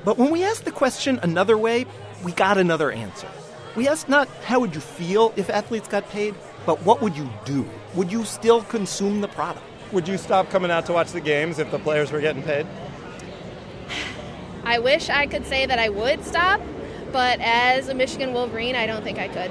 But 0.05 0.19
when 0.19 0.31
we 0.31 0.43
asked 0.43 0.65
the 0.65 0.73
question 0.73 1.21
another 1.23 1.57
way, 1.57 1.87
we 2.25 2.33
got 2.33 2.59
another 2.59 2.91
answer. 2.91 3.29
We 3.75 3.89
asked 3.89 4.09
not 4.09 4.29
how 4.45 4.61
would 4.61 4.75
you 4.75 4.81
feel 4.81 5.33
if 5.37 5.49
athletes 5.49 5.89
got 5.89 6.09
paid, 6.11 6.35
but 6.67 6.83
what 6.83 7.01
would 7.01 7.17
you 7.17 7.29
do? 7.45 7.69
Would 7.95 8.13
you 8.13 8.25
still 8.25 8.63
consume 8.63 9.23
the 9.23 9.29
product? 9.29 9.65
Would 9.93 10.07
you 10.07 10.19
stop 10.19 10.51
coming 10.51 10.71
out 10.71 10.87
to 10.87 10.93
watch 10.93 11.13
the 11.13 11.21
games 11.21 11.59
if 11.59 11.71
the 11.71 11.79
players 11.79 12.13
were 12.13 12.21
getting 12.21 12.43
paid? 12.43 12.67
I 14.65 14.79
wish 14.79 15.09
I 15.09 15.27
could 15.27 15.47
say 15.47 15.67
that 15.67 15.79
I 15.79 15.89
would 15.89 16.25
stop, 16.25 16.61
but 17.13 17.41
as 17.41 17.89
a 17.89 17.95
Michigan 17.95 18.33
Wolverine, 18.33 18.77
I 18.77 18.87
don't 18.87 19.03
think 19.03 19.19
I 19.19 19.29
could. 19.29 19.51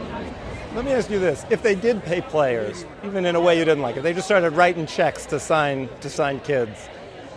Let 0.76 0.86
me 0.86 0.92
ask 0.92 1.10
you 1.10 1.20
this: 1.20 1.46
If 1.50 1.64
they 1.64 1.76
did 1.76 2.04
pay 2.04 2.22
players, 2.22 2.86
even 3.04 3.26
in 3.26 3.36
a 3.36 3.42
way 3.42 3.58
you 3.58 3.66
didn't 3.66 3.82
like, 3.82 3.98
if 3.98 4.04
they 4.04 4.14
just 4.14 4.28
started 4.28 4.52
writing 4.52 4.86
checks 4.86 5.26
to 5.28 5.40
sign 5.40 5.90
to 6.00 6.10
sign 6.10 6.40
kids, 6.42 6.88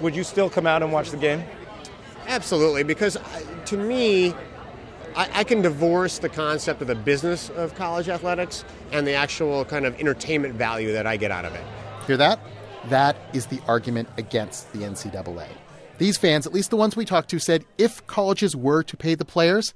would 0.00 0.14
you 0.14 0.22
still 0.22 0.48
come 0.48 0.66
out 0.66 0.82
and 0.82 0.92
watch 0.92 1.10
the 1.10 1.16
game? 1.16 1.42
Absolutely, 2.26 2.84
because 2.84 3.16
uh, 3.16 3.22
to 3.66 3.76
me, 3.76 4.34
I, 5.16 5.40
I 5.40 5.44
can 5.44 5.62
divorce 5.62 6.18
the 6.18 6.28
concept 6.28 6.82
of 6.82 6.88
the 6.88 6.94
business 6.94 7.50
of 7.50 7.74
college 7.74 8.08
athletics 8.08 8.64
and 8.92 9.06
the 9.06 9.14
actual 9.14 9.64
kind 9.64 9.86
of 9.86 9.98
entertainment 10.00 10.54
value 10.54 10.92
that 10.92 11.06
I 11.06 11.16
get 11.16 11.30
out 11.30 11.44
of 11.44 11.54
it. 11.54 11.64
Hear 12.06 12.16
that? 12.16 12.40
That 12.88 13.16
is 13.32 13.46
the 13.46 13.60
argument 13.66 14.08
against 14.16 14.72
the 14.72 14.80
NCAA. 14.80 15.46
These 15.98 16.18
fans, 16.18 16.46
at 16.46 16.52
least 16.52 16.70
the 16.70 16.76
ones 16.76 16.96
we 16.96 17.04
talked 17.04 17.30
to, 17.30 17.38
said 17.38 17.64
if 17.78 18.04
colleges 18.06 18.56
were 18.56 18.82
to 18.82 18.96
pay 18.96 19.14
the 19.14 19.24
players, 19.24 19.72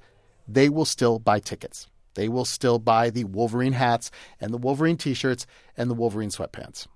they 0.47 0.67
will 0.67 0.85
still 0.85 1.19
buy 1.19 1.39
tickets. 1.39 1.87
They 2.15 2.27
will 2.27 2.45
still 2.45 2.79
buy 2.79 3.09
the 3.09 3.23
Wolverine 3.23 3.73
hats 3.73 4.11
and 4.41 4.53
the 4.53 4.57
Wolverine 4.57 4.97
t 4.97 5.13
shirts 5.13 5.45
and 5.77 5.89
the 5.89 5.95
Wolverine 5.95 6.29
sweatpants. 6.29 6.87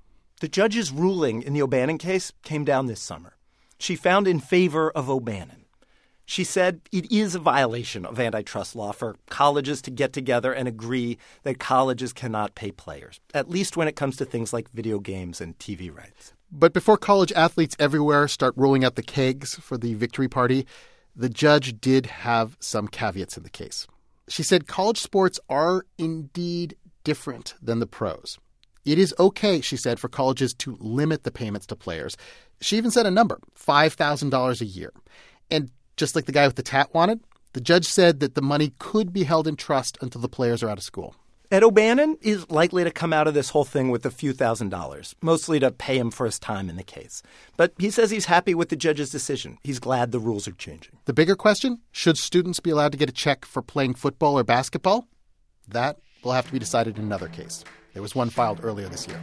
The 0.41 0.49
judge's 0.49 0.91
ruling 0.91 1.41
in 1.41 1.53
the 1.53 1.61
O'Bannon 1.61 1.97
case 1.97 2.33
came 2.43 2.65
down 2.65 2.87
this 2.87 2.99
summer. 2.99 3.37
She 3.77 3.95
found 3.95 4.27
in 4.27 4.41
favor 4.41 4.91
of 4.91 5.09
O'Bannon. 5.09 5.62
She 6.25 6.43
said 6.43 6.81
it 6.91 7.11
is 7.11 7.35
a 7.35 7.39
violation 7.39 8.05
of 8.05 8.19
antitrust 8.19 8.75
law 8.75 8.91
for 8.91 9.17
colleges 9.29 9.81
to 9.83 9.91
get 9.91 10.13
together 10.13 10.53
and 10.53 10.67
agree 10.67 11.17
that 11.43 11.59
colleges 11.59 12.13
cannot 12.13 12.55
pay 12.55 12.71
players, 12.71 13.19
at 13.33 13.49
least 13.49 13.75
when 13.75 13.87
it 13.87 13.95
comes 13.95 14.15
to 14.17 14.25
things 14.25 14.53
like 14.53 14.71
video 14.71 14.99
games 14.99 15.41
and 15.41 15.57
TV 15.59 15.95
rights. 15.95 16.33
But 16.51 16.73
before 16.73 16.97
college 16.97 17.33
athletes 17.33 17.75
everywhere 17.79 18.27
start 18.27 18.53
rolling 18.55 18.85
out 18.85 18.95
the 18.95 19.03
kegs 19.03 19.55
for 19.55 19.77
the 19.77 19.95
victory 19.95 20.29
party, 20.29 20.65
the 21.15 21.29
judge 21.29 21.79
did 21.81 22.05
have 22.05 22.57
some 22.59 22.87
caveats 22.87 23.37
in 23.37 23.43
the 23.43 23.49
case. 23.49 23.87
She 24.29 24.43
said 24.43 24.67
college 24.67 24.99
sports 24.99 25.39
are 25.49 25.85
indeed 25.97 26.77
different 27.03 27.55
than 27.61 27.79
the 27.79 27.87
pros. 27.87 28.39
It 28.85 28.97
is 28.97 29.13
okay, 29.19 29.61
she 29.61 29.77
said, 29.77 29.99
for 29.99 30.09
colleges 30.09 30.53
to 30.55 30.77
limit 30.79 31.23
the 31.23 31.31
payments 31.31 31.65
to 31.67 31.75
players. 31.75 32.17
She 32.61 32.77
even 32.77 32.91
said 32.91 33.05
a 33.05 33.11
number 33.11 33.39
$5,000 33.57 34.61
a 34.61 34.65
year. 34.65 34.91
And 35.49 35.71
just 35.97 36.15
like 36.15 36.25
the 36.25 36.31
guy 36.31 36.45
with 36.47 36.55
the 36.55 36.63
tat 36.63 36.93
wanted, 36.93 37.21
the 37.53 37.61
judge 37.61 37.85
said 37.85 38.19
that 38.19 38.35
the 38.35 38.41
money 38.41 38.73
could 38.79 39.13
be 39.13 39.23
held 39.23 39.47
in 39.47 39.55
trust 39.55 39.97
until 40.01 40.21
the 40.21 40.29
players 40.29 40.63
are 40.63 40.69
out 40.69 40.77
of 40.77 40.83
school. 40.83 41.15
Ed 41.51 41.63
O'Bannon 41.63 42.17
is 42.21 42.49
likely 42.49 42.83
to 42.83 42.89
come 42.89 43.13
out 43.13 43.27
of 43.27 43.35
this 43.35 43.49
whole 43.49 43.63
thing 43.63 43.91
with 43.91 44.07
a 44.07 44.09
few 44.09 44.33
thousand 44.33 44.69
dollars, 44.69 45.15
mostly 45.21 45.59
to 45.59 45.69
pay 45.69 45.99
him 45.99 46.09
for 46.09 46.25
his 46.25 46.39
time 46.39 46.67
in 46.67 46.77
the 46.77 46.83
case. 46.83 47.21
But 47.57 47.73
he 47.77 47.91
says 47.91 48.09
he's 48.09 48.25
happy 48.25 48.55
with 48.55 48.69
the 48.69 48.75
judge's 48.75 49.11
decision. 49.11 49.59
He's 49.61 49.77
glad 49.77 50.11
the 50.11 50.19
rules 50.19 50.47
are 50.47 50.53
changing. 50.53 50.97
The 51.05 51.13
bigger 51.13 51.35
question 51.35 51.79
should 51.91 52.17
students 52.17 52.59
be 52.59 52.71
allowed 52.71 52.93
to 52.93 52.97
get 52.97 53.09
a 53.09 53.13
check 53.13 53.45
for 53.45 53.61
playing 53.61 53.93
football 53.93 54.39
or 54.39 54.43
basketball? 54.43 55.07
That 55.67 55.99
will 56.23 56.31
have 56.31 56.47
to 56.47 56.51
be 56.53 56.57
decided 56.57 56.97
in 56.97 57.03
another 57.03 57.27
case. 57.27 57.63
There 57.93 58.01
was 58.01 58.15
one 58.15 58.31
filed 58.31 58.61
earlier 58.63 58.89
this 58.89 59.07
year. 59.07 59.21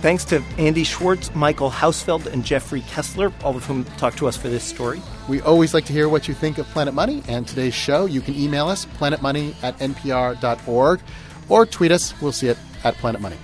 Thanks 0.00 0.24
to 0.26 0.40
Andy 0.58 0.84
Schwartz, 0.84 1.34
Michael 1.34 1.70
Hausfeld, 1.70 2.26
and 2.26 2.44
Jeffrey 2.44 2.82
Kessler, 2.82 3.32
all 3.42 3.56
of 3.56 3.64
whom 3.64 3.84
talked 3.96 4.16
to 4.18 4.28
us 4.28 4.36
for 4.36 4.48
this 4.48 4.62
story. 4.62 5.02
We 5.28 5.40
always 5.40 5.74
like 5.74 5.86
to 5.86 5.92
hear 5.92 6.08
what 6.08 6.28
you 6.28 6.34
think 6.34 6.58
of 6.58 6.66
Planet 6.66 6.94
Money 6.94 7.20
and 7.26 7.48
today's 7.48 7.74
show. 7.74 8.06
You 8.06 8.20
can 8.20 8.36
email 8.36 8.68
us, 8.68 8.86
planetmoney 8.86 9.56
at 9.60 9.76
npr.org, 9.78 11.00
or 11.48 11.66
tweet 11.66 11.90
us. 11.90 12.14
We'll 12.22 12.30
see 12.30 12.46
it 12.46 12.56
at 12.84 12.94
Planet 12.94 13.20
Money. 13.20 13.36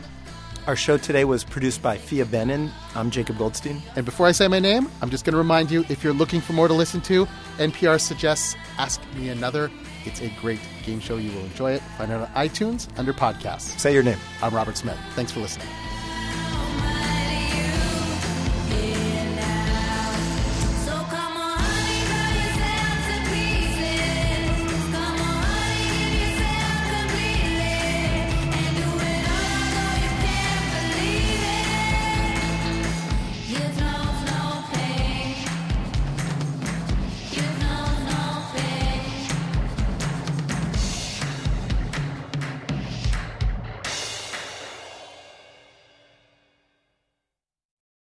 Our 0.68 0.76
show 0.76 0.96
today 0.96 1.24
was 1.24 1.42
produced 1.42 1.82
by 1.82 1.98
Phia 1.98 2.24
Bennin. 2.24 2.70
I'm 2.94 3.10
Jacob 3.10 3.36
Goldstein. 3.36 3.82
And 3.96 4.04
before 4.04 4.26
I 4.28 4.32
say 4.32 4.46
my 4.46 4.60
name, 4.60 4.88
I'm 5.02 5.10
just 5.10 5.24
going 5.24 5.32
to 5.32 5.38
remind 5.38 5.72
you 5.72 5.84
if 5.88 6.04
you're 6.04 6.14
looking 6.14 6.40
for 6.40 6.52
more 6.52 6.68
to 6.68 6.74
listen 6.74 7.00
to, 7.02 7.26
NPR 7.58 8.00
suggests 8.00 8.54
Ask 8.78 9.00
Me 9.16 9.28
Another. 9.28 9.72
It's 10.04 10.22
a 10.22 10.32
great 10.40 10.60
game 10.84 11.00
show. 11.00 11.16
You 11.16 11.32
will 11.32 11.44
enjoy 11.44 11.72
it. 11.72 11.82
Find 11.98 12.12
it 12.12 12.14
on 12.14 12.28
iTunes 12.28 12.88
under 12.96 13.12
podcasts. 13.12 13.78
Say 13.78 13.92
your 13.92 14.04
name. 14.04 14.18
I'm 14.40 14.54
Robert 14.54 14.76
Smith. 14.76 14.98
Thanks 15.16 15.32
for 15.32 15.40
listening. 15.40 15.68